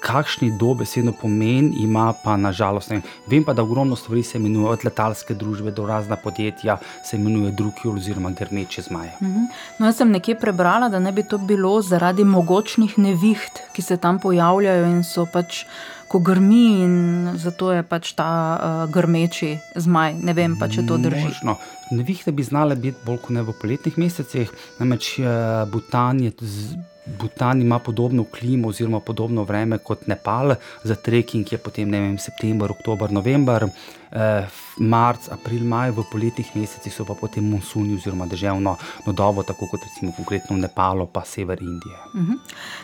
kakšni 0.00 0.50
dobesedno 0.58 1.12
pomen 1.12 1.72
ima, 1.76 2.12
pa 2.24 2.36
nažalost 2.36 2.90
vem. 2.90 3.02
Vem 3.26 3.44
pa, 3.44 3.52
da 3.52 3.62
ogromno 3.62 3.96
stvari 3.96 4.22
se 4.22 4.38
imenuje, 4.38 4.70
od 4.70 4.84
letalske 4.84 5.34
družbe 5.34 5.70
do 5.70 5.86
razna 5.86 6.16
podjetja, 6.16 6.78
se 7.04 7.16
imenuje 7.16 7.52
drugi 7.52 7.88
oziroma 7.88 8.30
grmeči 8.30 8.82
zmaj. 8.82 9.08
Mhm. 9.22 9.44
No, 9.78 9.86
jaz 9.86 9.96
sem 9.96 10.10
nekje 10.10 10.38
prebrala, 10.38 10.88
da 10.88 10.98
ne 10.98 11.12
bi 11.12 11.22
to 11.22 11.38
bilo 11.38 11.80
zaradi 11.82 12.24
mogočnih 12.24 12.98
neviht, 12.98 13.62
ki 13.72 13.82
se 13.82 13.96
tam 13.96 14.18
pojavljajo 14.18 14.86
in 14.86 15.04
so 15.04 15.26
pač. 15.26 15.64
Ko 16.08 16.18
grmi, 16.24 16.80
in 16.84 16.94
zato 17.36 17.68
je 17.72 17.82
pač 17.84 18.14
ta 18.16 18.30
uh, 18.56 18.90
grmeči 18.92 19.58
zmaj. 19.76 20.16
Ne 20.24 20.32
vem 20.32 20.56
pa, 20.56 20.70
če 20.72 20.86
to 20.88 20.96
drži. 20.96 21.24
Možno. 21.28 21.58
Nevihte 21.92 22.32
bi 22.32 22.44
znale 22.44 22.76
biti 22.76 23.04
bolj 23.04 23.20
kot 23.26 23.36
ne 23.36 23.44
v 23.44 23.52
poletnih 23.60 23.98
mesecih, 24.00 24.52
namreč 24.80 25.18
uh, 25.20 25.64
Butan 25.68 26.24
je. 26.24 26.32
Z... 26.40 26.78
Butan 27.08 27.62
ima 27.64 27.78
podobno 27.80 28.26
klimo, 28.28 28.68
oziroma 28.68 29.00
podobno 29.00 29.40
vreme 29.48 29.78
kot 29.80 30.02
Nepal, 30.12 30.58
za 30.84 30.92
trekking 30.94 31.52
je 31.52 31.56
potem 31.56 31.88
ne 31.88 32.02
vem, 32.02 32.18
september, 32.20 32.68
oktober, 32.68 33.08
november, 33.08 33.64
eh, 34.12 34.46
marc, 34.78 35.28
april, 35.30 35.64
maj, 35.64 35.90
v 35.90 36.04
poletnih 36.12 36.50
mesecih 36.56 36.92
so 36.94 37.04
pa 37.04 37.14
potem 37.14 37.44
monsuni 37.44 37.94
oziroma 37.94 38.26
deževno 38.26 38.76
nodovo, 39.06 39.42
tako 39.42 39.66
kot 39.66 39.84
recimo 39.84 40.12
konkretno 40.16 40.56
v 40.56 40.60
Nepalu, 40.60 41.06
pa 41.12 41.24
sever 41.24 41.58
Indije. 41.62 41.96
Uh 42.14 42.20
mhm. 42.20 42.32
-huh. 42.32 42.38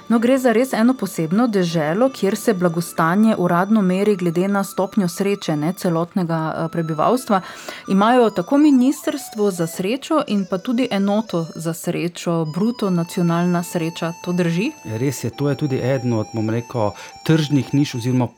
no, 0.08 0.18
gre 0.18 0.38
za 0.38 0.52
res 0.52 0.72
eno 0.72 0.94
posebno 0.94 1.46
deželo, 1.46 2.10
kjer 2.10 2.36
se 2.36 2.54
blagostanje 2.54 3.36
uradno 3.38 3.82
meri 3.82 4.16
glede 4.16 4.48
na 4.48 4.64
stopnjo 4.64 5.08
sreče 5.08 5.56
ne, 5.56 5.72
celotnega 5.72 6.54
eh, 6.56 6.68
prebivalstva. 6.72 7.40
Imajo 7.88 8.30
tako 8.30 8.58
ministrstvo 8.58 9.50
za 9.50 9.66
srečo 9.66 10.22
in 10.26 10.46
pa 10.50 10.58
tudi 10.58 10.88
enoto 10.90 11.46
za 11.54 11.74
srečo, 11.74 12.44
bruto 12.44 12.90
nacionalna 12.90 13.62
sreča. 13.62 14.12
To 14.24 14.32
drži? 14.32 14.72
Res 14.84 15.24
je, 15.24 15.30
to 15.30 15.48
je 15.48 15.54
tudi 15.54 15.76
eden 15.76 16.12
od 16.12 16.26
rekel, 16.50 16.90
tržnih 17.24 17.74
niš, 17.74 17.94
oziroma 17.94 18.28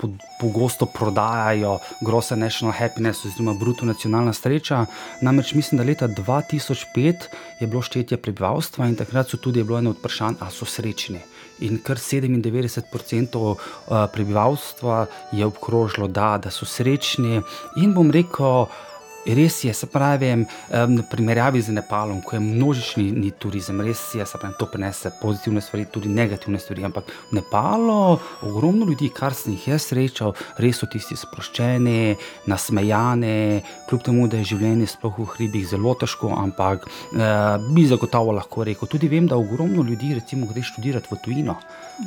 pogosto 0.40 0.86
prodajajo 0.86 1.78
Grossa 2.00 2.36
National 2.36 2.75
Happiness, 2.78 3.24
oziroma 3.24 3.54
bruto 3.54 3.86
nacionalna 3.86 4.32
sreča. 4.32 4.86
Namreč 5.20 5.54
mislim, 5.54 5.78
da 5.78 5.84
leta 5.84 6.08
2005 6.08 7.14
je 7.60 7.66
bilo 7.66 7.82
štetje 7.82 8.16
prebivalstva 8.16 8.86
in 8.86 8.96
takrat 8.96 9.30
so 9.30 9.36
tudi 9.36 9.64
bilo 9.64 9.78
eno 9.78 9.90
od 9.90 9.96
vprašanj, 9.98 10.34
ali 10.40 10.52
so 10.52 10.64
srečni. 10.64 11.20
In 11.60 11.78
kar 11.82 11.96
97% 11.96 13.54
eh, 13.56 14.06
prebivalstva 14.12 15.06
je 15.32 15.46
obkrožilo, 15.46 16.08
da, 16.08 16.38
da 16.38 16.50
so 16.50 16.66
srečni. 16.66 17.40
In 17.76 17.94
bom 17.94 18.10
rekel, 18.10 18.66
Res 19.26 19.64
je, 19.64 19.74
se 19.74 19.86
pravi, 19.90 20.46
v 20.70 21.02
primerjavi 21.10 21.60
z 21.60 21.74
Nepalom, 21.74 22.20
ko 22.22 22.36
je 22.36 22.40
množični 22.40 23.10
ni 23.10 23.32
turizem, 23.34 23.80
res 23.82 23.98
je, 24.14 24.26
se 24.26 24.38
pravi, 24.38 24.54
to 24.58 24.68
prenese 24.70 25.10
pozitivne 25.20 25.60
stvari, 25.60 25.86
tudi 25.90 26.08
negativne 26.08 26.60
stvari. 26.62 26.84
Ampak 26.86 27.10
v 27.32 27.40
Nepalu 27.40 28.18
ogromno 28.46 28.86
ljudi, 28.86 29.10
kar 29.10 29.34
sem 29.34 29.56
jih 29.56 29.66
jaz 29.72 29.88
srečal, 29.90 30.36
res 30.62 30.78
so 30.78 30.86
tisti 30.86 31.18
sproščeni, 31.18 32.14
nasmejani, 32.46 33.64
kljub 33.90 34.06
temu, 34.06 34.28
da 34.30 34.38
je 34.38 34.52
življenje 34.52 34.92
sploh 34.94 35.18
v 35.18 35.28
hribih 35.34 35.66
zelo 35.66 35.96
težko, 35.98 36.30
ampak 36.38 36.86
eh, 36.86 37.58
bi 37.74 37.88
zagotovo 37.90 38.36
lahko 38.36 38.68
rekel. 38.68 38.90
Tudi 38.90 39.10
vem, 39.10 39.26
da 39.26 39.40
ogromno 39.40 39.82
ljudi, 39.82 40.14
recimo, 40.20 40.46
gre 40.46 40.62
študirati 40.62 41.10
v 41.10 41.22
tujino. 41.24 41.58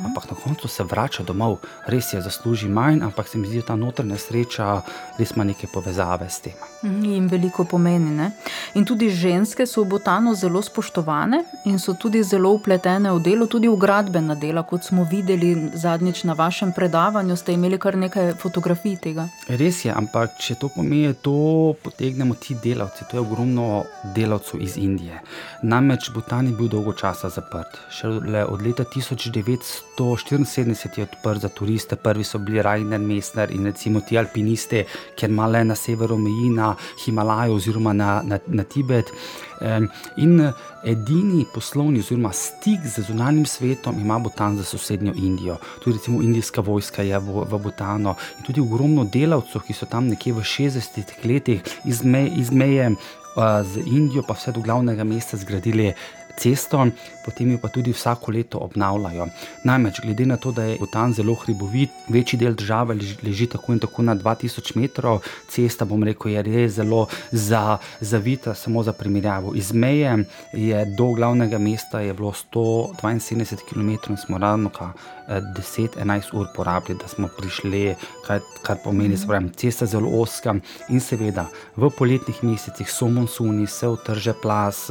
Ampak 0.04 0.30
na 0.30 0.36
koncu 0.44 0.68
se 0.68 0.84
vrača 0.84 1.22
domov, 1.22 1.58
res 1.86 2.12
je 2.12 2.20
zasluži 2.20 2.68
manj, 2.68 3.02
ampak 3.02 3.28
se 3.28 3.38
mi 3.38 3.46
zdi, 3.46 3.60
da 3.60 3.66
ta 3.72 3.76
notranja 3.76 4.16
sreča 4.18 4.82
res 5.18 5.34
ima 5.36 5.44
neke 5.44 5.66
povezave 5.66 6.28
s 6.30 6.40
tem. 6.40 6.54
Jim 6.82 7.28
veliko 7.28 7.64
pomeni. 7.64 8.10
Ne? 8.10 8.30
In 8.74 8.84
tudi 8.84 9.10
ženske 9.10 9.66
so 9.66 9.82
v 9.84 9.90
Botanu 9.96 10.34
zelo 10.34 10.62
spoštovane 10.62 11.42
in 11.64 11.78
so 11.78 11.94
tudi 11.94 12.22
zelo 12.22 12.52
upletene 12.56 13.12
v 13.12 13.20
delo, 13.20 13.46
tudi 13.46 13.68
v 13.68 13.76
gradbena 13.76 14.34
dela, 14.34 14.62
kot 14.62 14.84
smo 14.84 15.04
videli 15.04 15.70
zadnjič 15.74 16.24
na 16.24 16.32
vašem 16.32 16.72
predavanju, 16.72 17.36
ste 17.36 17.52
imeli 17.52 17.78
kar 17.78 17.98
nekaj 18.00 18.34
fotografij 18.40 18.96
tega. 18.96 19.28
Res 19.48 19.84
je, 19.84 19.92
ampak 19.92 20.38
če 20.40 20.56
to 20.60 20.70
pomeni, 20.72 21.12
to 21.14 21.74
potegnemo 21.84 22.34
ti 22.34 22.56
delavci, 22.62 23.04
to 23.10 23.18
je 23.18 23.20
ogromno 23.20 23.84
delavcev 24.16 24.62
iz 24.62 24.78
Indije. 24.80 25.20
Namreč 25.62 26.10
Butan 26.14 26.46
je 26.46 26.56
bil 26.56 26.68
dolgo 26.72 26.92
časa 26.96 27.28
zaprt. 27.28 27.76
Šele 27.92 28.44
od 28.48 28.62
leta 28.64 28.84
1974 29.98 30.98
je 30.98 31.02
odprt 31.02 31.40
za 31.40 31.48
turiste, 31.48 31.96
prvi 31.96 32.24
so 32.24 32.38
bili 32.38 32.62
Rainer 32.62 33.00
Messner 33.00 33.50
in 33.50 33.64
recimo 33.64 34.00
ti 34.00 34.18
alpinisti, 34.18 34.84
ker 35.16 35.30
ima 35.30 35.46
le 35.46 35.64
na 35.64 35.74
severu 35.74 36.18
meji 36.18 36.50
na 36.50 36.74
Himalajo 37.04 37.54
oziroma 37.54 37.92
na, 37.92 38.22
na, 38.24 38.38
na 38.46 38.64
Tibet. 38.64 39.12
In 40.16 40.52
edini 40.84 41.44
poslovni 41.54 42.00
oziroma 42.00 42.32
stik 42.32 42.80
z 42.84 43.04
zunanjim 43.08 43.46
svetom 43.46 44.00
ima 44.00 44.18
Butan 44.18 44.56
za 44.56 44.64
sosednjo 44.64 45.12
Indijo. 45.16 45.56
Tudi 45.84 45.96
recimo 45.96 46.22
indijska 46.22 46.60
vojska 46.60 47.02
je 47.02 47.18
v, 47.18 47.44
v 47.50 47.58
Butanu 47.58 48.14
in 48.38 48.44
tudi 48.46 48.60
ogromno 48.60 49.04
delavcev, 49.04 49.66
ki 49.66 49.76
so 49.76 49.86
tam 49.86 50.08
nekje 50.08 50.32
v 50.32 50.44
60-ih 50.44 51.24
letih 51.24 51.60
iz, 51.84 52.04
me, 52.04 52.26
iz 52.36 52.50
meje 52.50 52.94
z 53.64 53.84
Indijo, 53.86 54.22
pa 54.22 54.34
vse 54.34 54.52
do 54.52 54.60
glavnega 54.60 55.04
mesta 55.04 55.36
zgradili 55.36 55.92
cesto, 56.36 56.86
potem 57.24 57.50
jo 57.52 57.58
pa 57.58 57.68
tudi 57.68 57.92
vsako 57.92 58.32
leto 58.32 58.58
obnavljajo. 58.58 59.28
Namreč, 59.64 60.00
glede 60.00 60.26
na 60.26 60.36
to, 60.36 60.52
da 60.52 60.64
je 60.64 60.78
Butan 60.80 61.12
zelo 61.12 61.34
hribovit, 61.34 61.90
večji 62.08 62.38
del 62.38 62.54
države 62.54 62.94
leži, 63.22 63.46
tako 63.46 63.72
in 63.72 63.78
tako 63.78 64.02
na 64.02 64.16
2000 64.16 64.76
metrov, 64.76 65.20
cesta, 65.48 65.84
bom 65.84 66.02
rekel, 66.04 66.32
je 66.32 66.42
res 66.42 66.72
zelo 66.72 67.06
za, 67.30 67.78
zavita, 68.00 68.54
samo 68.54 68.82
za 68.82 68.92
primerjavo. 68.92 69.54
Iz 69.54 69.72
meje 69.72 70.24
je 70.52 70.84
do 70.96 71.12
glavnega 71.12 71.58
mesta 71.58 72.00
je 72.00 72.14
bilo 72.14 72.32
172 72.32 73.56
km 73.68 73.90
in 74.10 74.16
smo 74.16 74.38
ravno 74.38 74.70
kar 74.70 74.88
10-11 75.30 76.22
ur 76.32 76.46
porabili, 76.54 76.98
da 76.98 77.08
smo 77.08 77.28
prišli, 77.38 77.94
kar, 78.26 78.40
kar 78.62 78.76
pomeni, 78.84 79.16
da 79.26 79.34
je 79.34 79.52
cesta 79.56 79.86
zelo 79.86 80.10
oska 80.20 80.54
in 80.88 81.00
seveda 81.00 81.46
v 81.76 81.90
poletnih 81.98 82.42
mesecih 82.42 82.90
so 82.90 83.08
monsuni, 83.08 83.66
se 83.66 83.88
utrže 83.88 84.34
plas, 84.42 84.90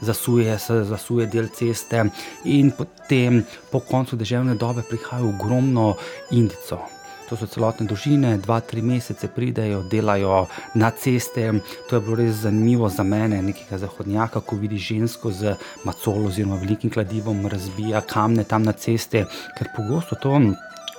zasuje 0.00 0.58
se 0.58 0.73
zasuje 0.82 1.26
del 1.26 1.48
ceste, 1.54 2.04
in 2.44 2.72
potem 2.74 3.44
po 3.70 3.80
koncu 3.80 4.16
državne 4.16 4.54
dobe 4.54 4.82
prihaja 4.82 5.24
ogromno 5.24 5.94
Indicov. 6.30 6.90
To 7.28 7.38
so 7.40 7.46
celotne 7.48 7.86
družine, 7.88 8.34
dva, 8.38 8.58
tri 8.60 8.82
mesece 8.84 9.30
pridejo, 9.32 9.80
delajo 9.88 10.42
na 10.76 10.90
ceste. 10.90 11.46
To 11.88 11.96
je 11.96 12.00
bilo 12.04 12.18
res 12.20 12.42
zanimivo 12.42 12.90
za 12.92 13.02
mene, 13.02 13.40
nekega 13.42 13.78
zahodnjaka, 13.80 14.42
ko 14.44 14.58
vidi 14.60 14.76
žensko 14.76 15.32
z 15.32 15.54
macolo 15.88 16.28
oziroma 16.28 16.60
velikim 16.60 16.92
kladivom, 16.92 17.46
razbija 17.48 18.04
kamne 18.04 18.44
tam 18.44 18.68
na 18.68 18.76
ceste, 18.76 19.24
ker 19.56 19.72
pogosto 19.76 20.20
to. 20.20 20.36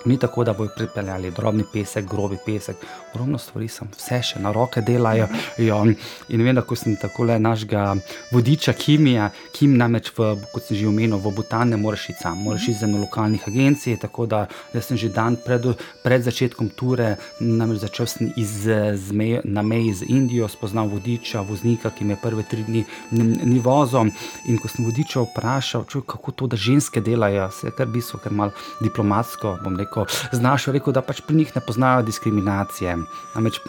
Ni 0.06 0.18
tako, 0.20 0.44
da 0.44 0.54
bojo 0.54 0.70
pripeljali 0.76 1.32
drobni 1.32 1.64
pesek, 1.74 2.06
grobi 2.06 2.38
pesek, 2.46 2.76
ogromno 3.14 3.38
stvari 3.38 3.68
sem, 3.68 3.88
vse 3.98 4.22
še 4.24 4.40
na 4.40 4.52
roke 4.52 4.82
delajo. 4.82 5.28
Jo. 5.66 5.80
In 6.30 6.42
vem, 6.44 6.56
da 6.56 6.62
ko 6.68 6.76
sem 6.76 6.98
tako 7.00 7.24
le 7.30 7.38
našega 7.40 7.96
vodiča 8.32 8.74
Kimija, 8.78 9.30
Kim 9.56 9.78
namreč, 9.80 10.12
v, 10.18 10.34
kot 10.52 10.68
sem 10.68 10.78
že 10.78 10.88
omenil, 10.90 11.18
v 11.24 11.32
Butan 11.34 11.72
ne 11.74 11.80
moreš 11.80 12.10
iti 12.12 12.22
sam, 12.22 12.42
moraš 12.44 12.68
iti 12.70 12.80
za 12.80 12.90
eno 12.90 13.00
lokalnih 13.02 13.48
agencij. 13.48 13.98
Tako 14.02 14.28
da 14.30 14.46
sem 14.82 14.98
že 15.00 15.10
dan 15.10 15.38
pred, 15.42 15.66
pred 16.04 16.26
začetkom 16.28 16.70
ture, 16.76 17.16
namreč 17.40 17.86
začel 17.86 18.10
sem 18.12 18.34
iz, 18.38 18.68
meje, 19.16 19.42
na 19.44 19.64
meji 19.66 19.94
z 20.02 20.10
Indijo, 20.12 20.50
spoznal 20.52 20.92
vodiča, 20.92 21.42
voznika, 21.48 21.90
ki 21.90 22.06
me 22.06 22.14
je 22.18 22.22
prve 22.22 22.44
tri 22.44 22.68
dni 22.68 22.86
ni 23.22 23.60
vozil. 23.60 24.12
In 24.52 24.60
ko 24.62 24.68
sem 24.68 24.86
vodiča 24.86 25.24
vprašal, 25.26 25.86
čuj, 25.90 26.04
kako 26.08 26.32
to, 26.32 26.48
da 26.52 26.60
ženske 26.60 27.02
delajo, 27.02 27.50
se 27.52 27.68
je 27.68 27.76
kar 27.78 27.88
bistvo, 27.88 28.20
ker 28.20 28.36
malo 28.36 28.52
diplomatsko, 28.84 29.58
bom 29.64 29.80
rekel 29.80 29.95
rekel, 29.96 30.06
znašel, 30.32 30.74
rekel, 30.74 30.94
da 30.94 31.02
pač 31.02 31.22
pri 31.22 31.36
njih 31.36 31.56
ne 31.56 31.62
poznajo 31.62 32.04
diskriminacije. 32.04 32.98
Namreč 33.36 33.60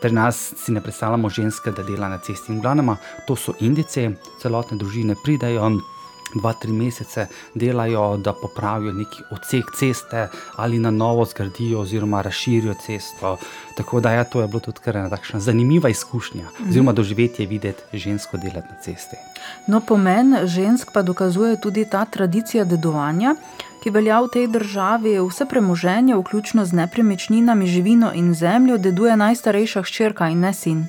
pri 0.00 0.12
nas 0.12 0.54
si 0.56 0.72
ne 0.72 0.80
predstavljamo 0.80 1.28
ženske, 1.28 1.70
da 1.70 1.82
dela 1.82 2.08
na 2.08 2.18
cesti. 2.18 2.52
In 2.52 2.60
glavno, 2.60 2.96
to 3.26 3.36
so 3.36 3.54
indice, 3.60 4.10
celotne 4.40 4.78
družine 4.78 5.14
pridajo. 5.24 5.80
Dva, 6.34 6.52
tri 6.52 6.72
mesece 6.72 7.26
delajo, 7.54 8.16
da 8.16 8.32
popravijo 8.32 8.92
neki 8.92 9.22
odsek 9.30 9.64
ceste 9.78 10.28
ali 10.56 10.78
na 10.78 10.90
novo 10.90 11.24
zgradijo, 11.24 11.80
oziroma 11.80 12.22
razširijo 12.22 12.74
cesto. 12.86 13.36
Tako 13.76 14.00
da 14.00 14.12
ja, 14.12 14.24
to 14.24 14.40
je 14.40 14.48
bilo 14.48 14.60
tudi 14.60 14.80
kar 14.84 14.96
ena 14.96 15.10
takšna 15.10 15.40
zanimiva 15.40 15.88
izkušnja, 15.88 16.46
oziroma 16.68 16.92
doživetje 16.92 17.46
videti 17.46 17.98
žensko 17.98 18.36
delati 18.36 18.68
na 18.70 18.80
cesti. 18.82 19.16
No, 19.66 19.80
pomen 19.80 20.46
žensk 20.46 20.90
pa 20.92 21.02
dokazuje 21.02 21.60
tudi 21.60 21.84
ta 21.84 22.04
tradicija 22.04 22.64
dedovanja, 22.64 23.34
ki 23.82 23.90
velja 23.92 24.20
v 24.24 24.28
tej 24.32 24.46
državi, 24.48 25.18
vse 25.20 25.44
premoženje, 25.44 26.16
vključno 26.16 26.64
z 26.64 26.72
nepremičninami, 26.72 27.66
živino 27.66 28.12
in 28.14 28.34
zemljo, 28.34 28.78
deduje 28.78 29.16
najstarejša 29.16 29.82
hčerka 29.82 30.28
in 30.32 30.40
ne 30.40 30.54
sin. 30.54 30.86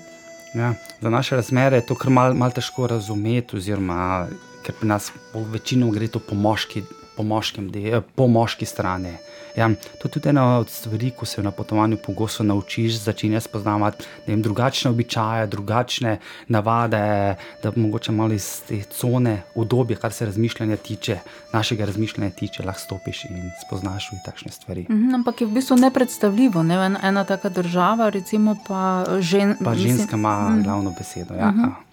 Ja, 0.53 0.73
za 1.01 1.09
naše 1.09 1.35
razmere 1.35 1.77
je 1.77 1.85
to 1.85 1.95
kar 1.95 2.09
mal, 2.09 2.33
mal 2.33 2.51
težko 2.51 2.87
razumeti, 2.87 3.57
oziroma 3.57 4.27
ker 4.65 4.75
pri 4.79 4.89
nas 4.89 5.11
večino 5.53 5.91
gre 5.93 6.07
to 6.07 6.19
po 6.19 6.35
moški 6.35 6.83
po, 7.15 7.23
moškem, 7.23 7.71
de, 7.71 8.01
po 8.15 8.27
moški 8.27 8.65
strani. 8.65 9.15
Ja, 9.55 9.69
to 9.71 10.07
je 10.07 10.11
tudi 10.11 10.29
ena 10.29 10.57
od 10.59 10.69
stvari, 10.69 11.13
ko 11.15 11.25
se 11.25 11.43
na 11.43 11.51
potovanju 11.51 11.97
pogosto 11.97 12.43
naučiš, 12.43 12.97
začneš 12.99 13.43
spoznavati 13.43 14.03
vem, 14.27 14.41
drugačne 14.41 14.91
običaje, 14.91 15.47
drugačne 15.47 16.17
navade, 16.47 17.35
da 17.63 17.71
mogoče 17.75 18.11
malo 18.11 18.33
iz 18.35 18.61
te 18.67 18.81
cone, 18.83 19.37
obdobje, 19.55 19.95
kar 19.95 20.13
se 20.13 20.25
razmišljanja 20.25 20.77
tiče, 20.77 21.19
našega 21.53 21.85
razmišljanja 21.85 22.31
tiče, 22.35 22.63
lahko 22.63 22.81
stopiš 22.81 23.23
in 23.29 23.47
spoznaš 23.63 24.09
v 24.11 24.19
takšne 24.25 24.51
stvari. 24.51 24.85
Mhm, 24.89 25.15
ampak 25.15 25.41
je 25.41 25.47
v 25.47 25.55
bistvu 25.55 25.79
nepredstavljivo, 25.79 26.63
ne? 26.63 26.75
ena, 26.75 26.99
ena 27.03 27.23
taka 27.23 27.49
država, 27.49 28.09
recimo 28.09 28.57
pa, 28.67 29.05
žen, 29.19 29.55
pa 29.63 29.75
ženska 29.75 30.15
ima 30.15 30.49
mislim, 30.49 30.63
glavno 30.63 30.95
besedo. 30.99 31.33
Ja. 31.33 31.51
Mhm. 31.51 31.84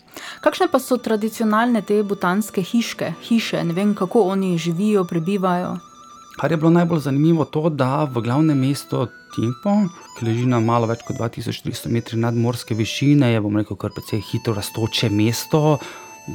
Kakšne 0.42 0.68
pa 0.72 0.79
so 0.83 0.98
tradicionalne 0.98 1.83
te 1.87 2.03
butanske 2.03 2.62
hiške, 2.66 3.14
hiše, 3.22 3.62
ne 3.64 3.75
vem, 3.77 3.94
kako 3.94 4.27
oni 4.35 4.59
živijo, 4.59 5.05
prebivajo? 5.05 5.77
Kar 6.40 6.51
je 6.51 6.57
bilo 6.57 6.70
najbolj 6.70 7.01
zanimivo, 7.07 7.44
je 7.44 7.51
to, 7.51 7.68
da 7.68 8.05
v 8.05 8.22
glavnem 8.25 8.59
mestu 8.59 9.07
Timpo, 9.33 9.75
ki 10.16 10.27
leži 10.27 10.46
na 10.48 10.61
malo 10.61 10.88
več 10.88 11.05
kot 11.09 11.16
2300 11.20 11.92
metrov 11.92 12.20
nadmorske 12.20 12.77
višine, 12.77 13.31
je 13.33 13.40
bomo 13.40 13.62
rekel, 13.62 13.79
kar 13.81 13.92
precej 13.96 14.25
hitro 14.33 14.57
raztoče 14.57 15.12
mesto. 15.12 15.79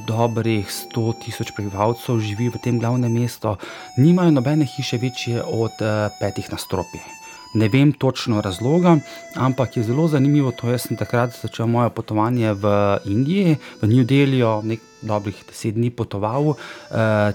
Dobrih 0.07 0.67
100 0.67 1.03
tisoč 1.23 1.53
prebivalcev 1.55 2.19
živi 2.19 2.49
v 2.51 2.59
tem 2.63 2.79
glavnem 2.79 3.13
mestu, 3.13 3.55
nimajo 3.97 4.33
nobene 4.35 4.67
hiše 4.67 4.99
večje 4.99 5.43
od 5.43 5.79
uh, 5.79 6.09
petih 6.19 6.49
nastropij. 6.51 7.05
Ne 7.53 7.69
vem 7.69 7.93
točno 7.93 8.41
razloga, 8.41 8.97
ampak 9.35 9.77
je 9.77 9.83
zelo 9.83 10.07
zanimivo. 10.07 10.51
To 10.51 10.71
jaz 10.71 10.87
sem 10.87 10.97
takrat 10.97 11.35
začel 11.41 11.67
moje 11.67 11.89
potovanje 11.89 12.53
v 12.53 12.73
Indiji, 13.05 13.57
v 13.81 13.87
New 13.87 14.03
Delhijo, 14.03 14.61
nek 14.63 14.79
dobrih 15.01 15.35
deset 15.47 15.75
dni 15.75 15.89
potoval 15.89 16.43
uh, 16.43 16.57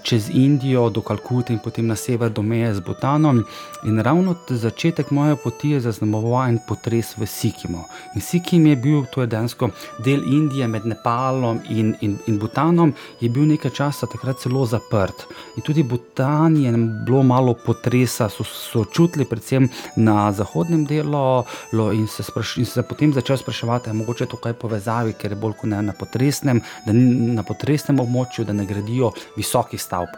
čez 0.02 0.30
Indijo 0.30 0.90
do 0.90 1.00
Kalkute 1.00 1.52
in 1.52 1.58
potem 1.58 1.86
na 1.86 1.96
sever 1.96 2.30
do 2.30 2.42
meje 2.42 2.74
z 2.74 2.80
Butanom. 2.80 3.44
In 3.84 4.00
ravno 4.00 4.34
začetek 4.48 5.10
moje 5.10 5.36
poti 5.36 5.70
je 5.70 5.80
zaznamoval 5.80 6.48
en 6.48 6.58
potres 6.68 7.14
v 7.18 7.26
Sikimu. 7.26 7.84
In 8.14 8.20
Sikim 8.20 8.66
je 8.66 8.76
bil, 8.76 9.04
to 9.14 9.20
je 9.20 9.26
dejansko 9.26 9.70
del 10.04 10.22
Indije 10.24 10.68
med 10.68 10.86
Nepalom 10.86 11.60
in, 11.70 11.94
in, 12.00 12.18
in 12.26 12.38
Butanom, 12.38 12.94
je 13.20 13.28
bil 13.28 13.46
nekaj 13.46 13.70
časa 13.70 14.06
takrat 14.06 14.42
celo 14.42 14.66
zaprt. 14.66 15.26
In 15.56 15.62
tudi 15.62 15.82
Butan 15.82 16.56
je 16.56 16.72
bilo 17.06 17.22
malo 17.22 17.54
potresa, 17.54 18.28
so, 18.28 18.44
so 18.44 18.84
čutili 18.84 19.24
predvsem 19.24 19.68
na 19.96 20.32
zahodnem 20.32 20.84
delu 20.84 21.44
in 21.92 22.06
se, 22.08 22.22
spraš, 22.22 22.56
in 22.58 22.66
se 22.66 22.82
potem 22.82 23.12
začel 23.12 23.36
spraševati, 23.36 23.90
ali 23.90 23.98
je 23.98 24.02
mogoče 24.02 24.26
to 24.26 24.36
kaj 24.36 24.52
povezavi, 24.52 25.12
ker 25.12 25.32
je 25.32 25.36
bolj 25.38 25.58
kot 25.60 25.70
ne 25.70 25.82
na 25.82 25.92
potresnem. 25.92 26.62
Na 26.86 27.42
potresnem 27.42 27.51
območju, 28.00 28.44
da 28.44 28.52
ne 28.52 28.66
gradijo 28.66 29.12
visokih 29.36 29.80
stavb. 29.80 30.08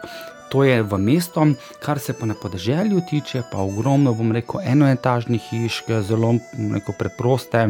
To 0.49 0.63
je 0.63 0.83
v 0.83 0.97
mestu, 0.97 1.55
kar 1.81 1.99
se 1.99 2.13
pa 2.13 2.25
na 2.25 2.33
podeželju 2.33 3.01
tiče, 3.09 3.43
pa 3.51 3.57
ogromno, 3.57 4.13
bom 4.13 4.31
rekel, 4.31 4.61
enoetažnih 4.63 5.41
hiš, 5.41 5.83
zelo 6.07 6.35
rekel, 6.73 6.95
preproste. 6.99 7.67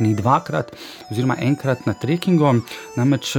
Ni 0.00 0.14
dvakrat, 0.14 0.70
oziroma 1.10 1.36
enkrat 1.44 1.84
na 1.86 1.92
trekkingu. 1.92 2.54
Namreč, 2.96 3.34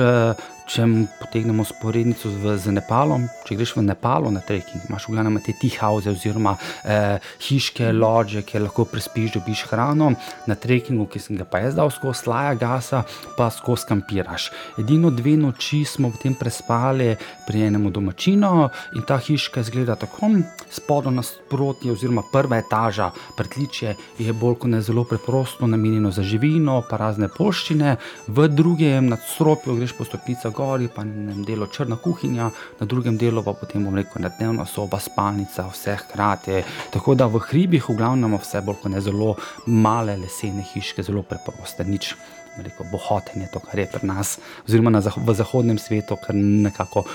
če 0.72 0.86
potegnemo 1.20 1.66
sporednico 1.68 2.30
z, 2.32 2.56
z 2.64 2.72
Nepalom, 2.72 3.26
če 3.44 3.58
greš 3.60 3.74
v 3.76 3.84
Nepalo 3.84 4.32
na 4.32 4.40
trekking, 4.46 4.86
imaš 4.88 5.10
v 5.10 5.16
glavnem 5.18 5.40
te 5.44 5.52
tihauze 5.60 6.12
oziroma 6.12 6.54
eh, 6.88 7.20
hiške, 7.44 7.90
lože, 7.92 8.46
kjer 8.48 8.64
lahko 8.64 8.86
prespiš, 8.88 9.36
dobiš 9.36 9.66
hrano. 9.72 10.14
Na 10.48 10.56
trekingu, 10.56 11.10
ki 11.12 11.20
sem 11.20 11.40
ga 11.40 11.48
pa 11.48 11.60
jaz 11.66 11.76
dal 11.76 11.92
skozi 11.92 12.24
slaja 12.24 12.56
gasa, 12.56 13.04
pa 13.36 13.50
skozi 13.52 13.90
kampiraš. 13.90 14.48
Edino 14.80 15.12
dve 15.12 15.36
noči 15.40 15.84
smo 15.88 16.12
potem 16.14 16.38
prespali 16.40 17.12
pri 17.48 17.68
enem 17.68 17.90
domačinu 17.92 18.70
in 18.96 19.04
ta 19.08 19.20
hiška 19.20 19.66
izgleda 19.66 19.98
tako 20.00 20.32
spodaj 20.72 21.14
nasprotje, 21.14 21.92
oziroma 21.92 22.24
prva 22.32 22.62
etaža, 22.62 23.10
pretličje 23.36 23.96
je 24.20 24.34
bolj 24.34 24.56
kot 24.64 24.72
ne 24.72 24.82
zelo 24.82 25.04
preprosto 25.04 25.68
namenjeno 25.68 26.12
za 26.16 26.24
živino, 26.24 26.80
pa 26.90 26.98
razne 27.02 27.28
poščine, 27.28 27.98
v 28.28 28.48
drugem 28.48 29.10
nadstropju 29.12 29.76
greš 29.76 29.98
po 29.98 30.08
stopnicah 30.08 30.54
gori, 30.62 30.90
pa 30.96 31.04
na 31.04 31.32
enem 31.32 31.46
delu 31.48 31.68
črna 31.68 31.98
kuhinja, 32.04 32.50
na 32.80 32.88
drugem 32.90 33.18
delu 33.18 33.44
pa 33.46 33.54
potem 33.58 33.86
bom 33.86 33.98
rekel, 33.98 34.28
dnevna 34.38 34.66
soba, 34.70 35.00
spalnica, 35.02 35.66
vse 35.72 35.98
hkrati. 36.04 36.62
Tako 36.94 37.16
da 37.20 37.28
v 37.32 37.42
hribih 37.48 37.90
v 37.90 37.98
glavnem 37.98 38.38
vse 38.38 38.62
bolj 38.66 38.82
kot 38.84 38.94
ne 38.94 39.02
zelo 39.02 39.36
male 39.66 40.18
lesene 40.22 40.66
hiške, 40.74 41.06
zelo 41.08 41.26
preproste, 41.28 41.88
nič. 41.88 42.14
Rekel, 42.52 42.84
bohoten 42.92 43.46
je 43.46 43.48
to, 43.54 43.62
kar 43.64 43.80
je 43.80 43.86
pri 43.88 44.08
nas, 44.10 44.36
oziroma 44.68 45.00
zah 45.02 45.16
v 45.16 45.34
zahodnem 45.40 45.78
svetu, 45.80 46.18
kar 46.20 46.36
nekako 46.36 47.06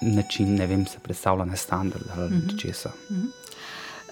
način, 0.00 0.54
ne 0.56 0.66
vem, 0.66 0.86
se 0.88 1.02
predstavlja 1.04 1.44
na 1.44 1.56
standard 1.56 2.08
ali 2.16 2.30
mm 2.30 2.40
-hmm. 2.40 2.60
česa. 2.62 2.88
Mm 2.88 3.16
-hmm. 3.16 3.49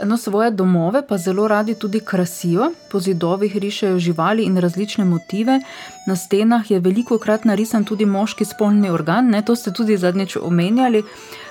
No, 0.04 0.16
svoje 0.16 0.50
domove 0.50 1.02
pa 1.08 1.18
zelo 1.18 1.48
radi 1.48 1.74
tudi 1.74 2.00
krasijo, 2.00 2.70
po 2.90 3.00
zidovih 3.00 3.56
rišejo 3.56 3.98
živali 3.98 4.44
in 4.44 4.56
različne 4.56 5.04
motive. 5.04 5.60
Na 6.06 6.16
stenah 6.16 6.70
je 6.70 6.80
veliko 6.80 7.18
krat 7.18 7.44
narisan 7.44 7.84
tudi 7.84 8.06
moški 8.06 8.44
spolni 8.44 8.90
organ, 8.90 9.30
ne? 9.30 9.42
to 9.42 9.56
ste 9.56 9.72
tudi 9.72 9.96
zadnjič 9.96 10.36
omenjali. 10.36 11.02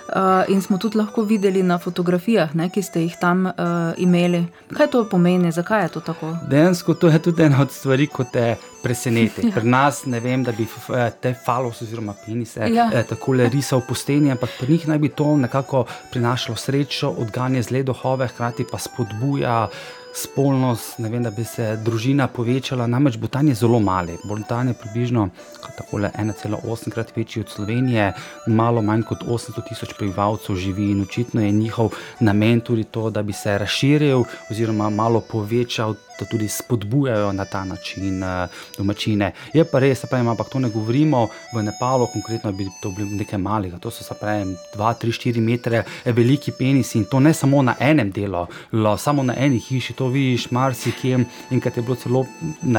Uh, 0.07 0.47
in 0.47 0.61
smo 0.61 0.77
tudi 0.77 0.97
lahko 0.97 1.23
videli 1.27 1.63
na 1.63 1.77
fotografijah, 1.77 2.55
ne, 2.55 2.69
ki 2.69 2.81
ste 2.81 3.01
jih 3.03 3.15
tam 3.19 3.45
uh, 3.45 3.53
imeli. 3.97 4.45
Kaj 4.77 4.87
to 4.93 5.03
pomeni, 5.09 5.51
zakaj 5.51 5.83
je 5.83 5.89
to 5.97 5.99
tako? 5.99 6.31
Dejansko 6.49 6.93
to 6.93 7.11
je 7.11 7.19
tudi 7.19 7.43
ena 7.43 7.61
od 7.61 7.71
stvari, 7.71 8.07
ki 8.07 8.23
te 8.31 8.45
preseneti. 8.83 9.49
Pri 9.55 9.67
nas 9.67 10.05
ne 10.05 10.19
vem, 10.23 10.43
da 10.43 10.51
bi 10.55 10.67
te 11.21 11.33
falos 11.45 11.81
oziroma 11.81 12.15
penise 12.25 12.69
ja. 12.71 12.89
eh, 12.93 13.03
tako 13.09 13.33
le 13.33 13.49
risal 13.49 13.81
po 13.87 13.95
steni, 13.95 14.31
ampak 14.31 14.49
pri 14.59 14.71
njih 14.71 14.87
naj 14.87 14.97
bi 14.97 15.09
to 15.09 15.35
nekako 15.37 15.85
prinašalo 16.11 16.55
srečo, 16.55 17.09
odganja 17.09 17.61
zle 17.61 17.83
duhove, 17.83 18.27
hkrati 18.27 18.65
pa 18.71 18.79
spodbuja 18.79 19.67
spolnost, 20.23 20.99
ne 20.99 21.09
vem, 21.09 21.23
da 21.23 21.31
bi 21.31 21.43
se 21.45 21.75
družina 21.85 22.27
povečala. 22.27 22.87
Namreč 22.87 23.17
Butan 23.21 23.47
je 23.47 23.55
zelo 23.55 23.79
mali. 23.79 24.17
Butan 24.25 24.67
je 24.67 24.73
približno 24.73 25.29
1,8 25.91 26.91
krat 26.91 27.15
večji 27.15 27.41
od 27.41 27.49
Slovenije, 27.49 28.13
malo 28.47 28.81
manj 28.81 29.03
kot 29.09 29.23
800 29.27 29.67
tisoč 29.69 29.93
prebivalcev 29.97 30.55
živi 30.55 30.91
in 30.91 31.01
očitno 31.01 31.41
je 31.41 31.51
njihov 31.51 31.93
namen 32.19 32.61
tudi 32.61 32.83
to, 32.83 33.09
da 33.09 33.23
bi 33.23 33.33
se 33.33 33.57
razširil 33.57 34.23
oziroma 34.51 34.89
malo 34.89 35.21
povečal 35.31 35.95
da 36.19 36.25
tudi 36.25 36.47
spodbujajo 36.47 37.31
na 37.33 37.45
ta 37.45 37.65
način 37.65 38.23
uh, 38.23 38.49
domačine. 38.77 39.31
Je 39.53 39.65
pa 39.65 39.79
res, 39.79 40.01
da 40.11 40.17
ampak 40.17 40.49
to 40.49 40.59
ne 40.59 40.69
govorimo 40.69 41.27
v 41.53 41.63
Nepalu, 41.63 42.07
konkretno 42.13 42.51
bi 42.51 42.67
to 42.81 42.91
bilo 42.91 43.09
nekaj 43.11 43.39
malega, 43.39 43.79
to 43.79 43.91
so 43.91 44.03
se 44.03 44.13
pravi 44.19 44.55
2, 44.75 44.93
3, 45.01 45.07
4 45.07 45.41
metre 45.41 45.83
veliki 46.05 46.51
penisi 46.51 46.97
in 46.97 47.05
to 47.05 47.19
ne 47.19 47.33
samo 47.33 47.61
na 47.61 47.75
enem 47.79 48.11
delu, 48.11 48.45
lo, 48.71 48.97
samo 48.97 49.23
na 49.23 49.33
eni 49.37 49.59
hiši, 49.59 49.93
to 49.93 50.07
vidiš 50.07 50.51
marsikje 50.51 51.19
in 51.49 51.59
kad 51.61 51.77
je 51.77 51.83
bilo 51.83 51.95
celo 51.95 52.25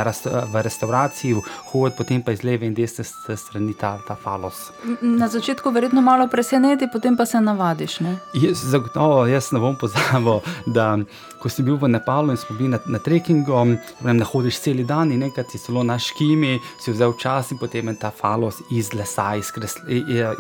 rast, 0.05 0.27
v 0.27 0.63
restauraciji, 0.63 1.37
hod 1.73 1.97
potem 1.97 2.23
pa 2.23 2.33
iz 2.33 2.45
leve 2.45 2.67
in 2.67 2.75
desne 2.75 3.05
strani 3.37 3.75
ta, 3.75 3.99
ta 4.09 4.17
falos. 4.17 4.71
Na 5.03 5.29
začetku 5.29 5.71
verjetno 5.71 6.01
malo 6.03 6.29
preseneti, 6.29 6.89
potem 6.93 7.17
pa 7.17 7.27
se 7.27 7.41
navadiš. 7.41 7.99
Jaz, 8.35 8.63
zagotovo, 8.71 9.27
jaz 9.27 9.53
ne 9.53 9.61
bom 9.61 9.77
pozabil, 9.77 10.41
da 10.67 10.97
ko 11.39 11.49
si 11.49 11.63
bil 11.63 11.77
v 11.77 11.89
Nepalu 11.89 12.35
in 12.35 12.37
smo 12.37 12.57
bili 12.57 12.69
na, 12.69 12.79
na 12.87 12.99
treki, 12.99 13.28
trekingom, 13.29 13.77
ne 14.03 14.25
hodiš 14.25 14.61
cel 14.65 14.85
dan 14.87 15.13
in 15.13 15.21
nekaj 15.21 15.45
si 15.53 15.59
zelo 15.59 15.83
na 15.85 15.99
škimi, 15.99 16.59
si 16.81 16.93
vzel 16.93 17.13
čas 17.21 17.51
in 17.53 17.59
potem 17.59 17.89
je 17.89 17.95
ta 18.01 18.11
falos 18.11 18.63
iz 18.71 18.95
lesa 18.95 19.35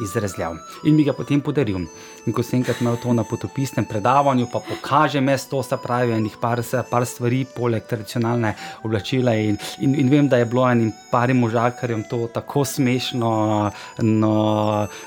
izrezljal 0.03 0.57
in 0.85 0.97
mi 0.97 1.05
ga 1.05 1.13
potem 1.13 1.41
podaril. 1.41 1.85
In 2.29 2.35
ko 2.37 2.43
sem 2.45 2.59
enkrat 2.59 2.83
imel 2.83 2.99
to 3.01 3.13
na 3.17 3.23
potopisnem 3.25 3.87
predavanju, 3.89 4.51
pa 4.53 4.61
pokaže 4.61 5.21
mesto, 5.25 5.63
se 5.65 5.77
pravi, 5.81 6.13
enih 6.13 6.35
par, 6.41 6.61
par 6.91 7.07
stvari, 7.09 7.47
poleg 7.57 7.87
tradicionalne 7.89 8.51
oblačila. 8.85 9.33
In, 9.33 9.57
in, 9.81 9.95
in 9.97 10.11
vem, 10.13 10.29
da 10.29 10.37
je 10.37 10.49
bilo 10.51 10.67
enim 10.69 10.91
parim 11.09 11.41
možakarjem 11.41 12.03
to 12.11 12.27
tako 12.35 12.67
smešno. 12.69 13.31
No, 14.05 14.35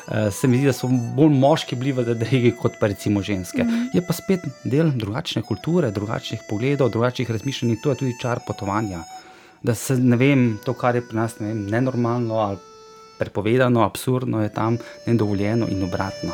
eh, 0.07 0.31
se 0.31 0.47
mi 0.47 0.57
zdi, 0.57 0.71
da 0.71 0.73
so 0.73 0.89
bolj 0.89 1.35
moški 1.37 1.77
bili 1.77 1.93
v 1.93 2.15
dregi 2.15 2.55
kot 2.57 2.79
pa 2.81 2.89
recimo 2.89 3.21
ženske. 3.21 3.63
Mm. 3.63 3.91
Je 3.93 4.01
pa 4.01 4.17
spet 4.17 4.47
del 4.63 4.89
drugačne 4.95 5.43
kulture, 5.45 5.91
drugačnih 5.93 6.41
pogledov, 6.49 6.89
drugačnih 6.89 7.29
razmišljanj 7.29 7.70
in 7.71 7.81
to 7.83 7.95
je 7.95 8.01
tudi 8.03 8.19
čar 8.19 8.39
potovanja. 8.47 9.03
Da 9.63 9.75
se 9.75 9.97
ne 9.97 10.17
vem, 10.17 10.59
to, 10.65 10.73
kar 10.73 10.95
je 10.95 11.01
pri 11.07 11.17
nas 11.17 11.39
ne 11.39 11.47
vem, 11.47 11.65
nenormalno 11.69 12.35
ali 12.35 12.57
prepovedano, 13.19 13.83
absurdno, 13.85 14.41
je 14.43 14.53
tam 14.53 14.77
nedovoljeno 15.05 15.67
in 15.69 15.83
obratno. 15.83 16.33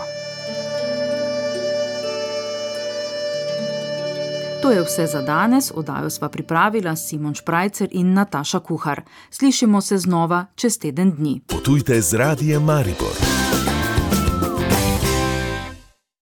To 4.61 4.71
je 4.71 4.83
vse 4.83 5.05
za 5.07 5.21
danes, 5.21 5.71
oddajo 5.75 6.09
sva 6.09 6.29
pripravila 6.29 6.95
Simon 6.95 7.35
Šprajcer 7.35 7.87
in 7.91 8.13
Nataša 8.13 8.59
Kuhar. 8.59 9.01
Slišimo 9.31 9.81
se 9.81 9.97
znova 9.97 10.45
čez 10.55 10.79
teden 10.79 11.11
dni. 11.11 11.41
Potujte 11.47 12.01
z 12.01 12.13
radijem 12.13 12.63
Maribor. 12.63 13.46